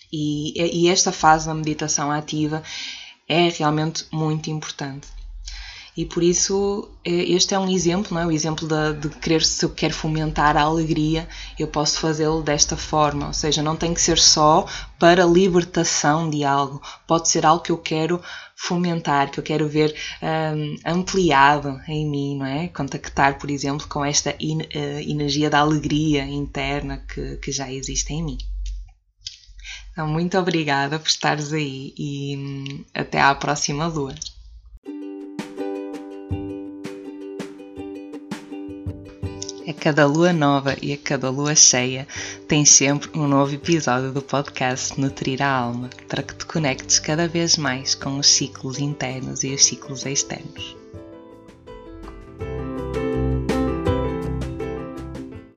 E, 0.10 0.86
e 0.86 0.88
esta 0.88 1.12
fase 1.12 1.46
da 1.48 1.54
meditação 1.54 2.10
ativa 2.10 2.64
é 3.28 3.50
realmente 3.50 4.06
muito 4.14 4.50
importante. 4.50 5.10
E 5.96 6.06
por 6.06 6.24
isso, 6.24 6.90
é, 7.04 7.12
este 7.12 7.54
é 7.54 7.60
um 7.60 7.70
exemplo, 7.70 8.14
não 8.14 8.22
é? 8.22 8.26
o 8.26 8.32
exemplo 8.32 8.66
de, 8.66 9.10
de 9.10 9.10
querer, 9.18 9.44
se 9.44 9.66
eu 9.66 9.70
quero 9.72 9.94
fomentar 9.94 10.56
a 10.56 10.62
alegria, 10.62 11.28
eu 11.60 11.68
posso 11.68 12.00
fazê-lo 12.00 12.42
desta 12.42 12.78
forma. 12.78 13.28
Ou 13.28 13.34
seja, 13.34 13.62
não 13.62 13.76
tem 13.76 13.94
que 13.94 14.00
ser 14.00 14.18
só 14.18 14.66
para 14.98 15.26
libertação 15.26 16.30
de 16.30 16.46
algo, 16.46 16.82
pode 17.06 17.28
ser 17.28 17.46
algo 17.46 17.62
que 17.62 17.74
eu 17.74 17.78
quero 17.78 18.22
fomentar, 18.62 19.32
que 19.32 19.40
eu 19.40 19.44
quero 19.44 19.68
ver 19.68 19.96
um, 20.22 20.76
ampliado 20.86 21.82
em 21.88 22.08
mim, 22.08 22.38
não 22.38 22.46
é? 22.46 22.68
Contactar, 22.68 23.40
por 23.40 23.50
exemplo, 23.50 23.88
com 23.88 24.06
esta 24.06 24.36
in, 24.40 24.62
uh, 24.62 25.00
energia 25.02 25.50
da 25.50 25.60
alegria 25.60 26.24
interna 26.26 27.04
que, 27.12 27.38
que 27.38 27.52
já 27.52 27.72
existe 27.72 28.14
em 28.14 28.24
mim. 28.24 28.38
Então, 29.92 30.08
muito 30.08 30.38
obrigada 30.38 31.00
por 31.00 31.08
estares 31.08 31.52
aí 31.52 31.94
e 31.98 32.38
hum, 32.38 32.86
até 32.94 33.20
à 33.20 33.34
próxima 33.34 33.88
lua. 33.88 34.14
Cada 39.82 40.06
lua 40.06 40.32
nova 40.32 40.78
e 40.80 40.94
a 40.94 40.98
cada 40.98 41.32
lua 41.32 41.56
cheia 41.56 42.08
tem 42.48 42.64
sempre 42.64 43.10
um 43.16 43.28
novo 43.28 43.56
episódio 43.56 44.12
do 44.12 44.22
podcast 44.22 45.02
Nutrir 45.02 45.42
a 45.42 45.50
Alma 45.50 45.90
para 46.08 46.22
que 46.22 46.36
te 46.36 46.46
conectes 46.46 47.00
cada 47.00 47.28
vez 47.28 47.58
mais 47.58 47.96
com 47.96 48.20
os 48.20 48.28
ciclos 48.28 48.78
internos 48.78 49.44
e 49.44 49.52
os 49.56 49.66
ciclos 49.66 50.06
externos. 50.06 50.81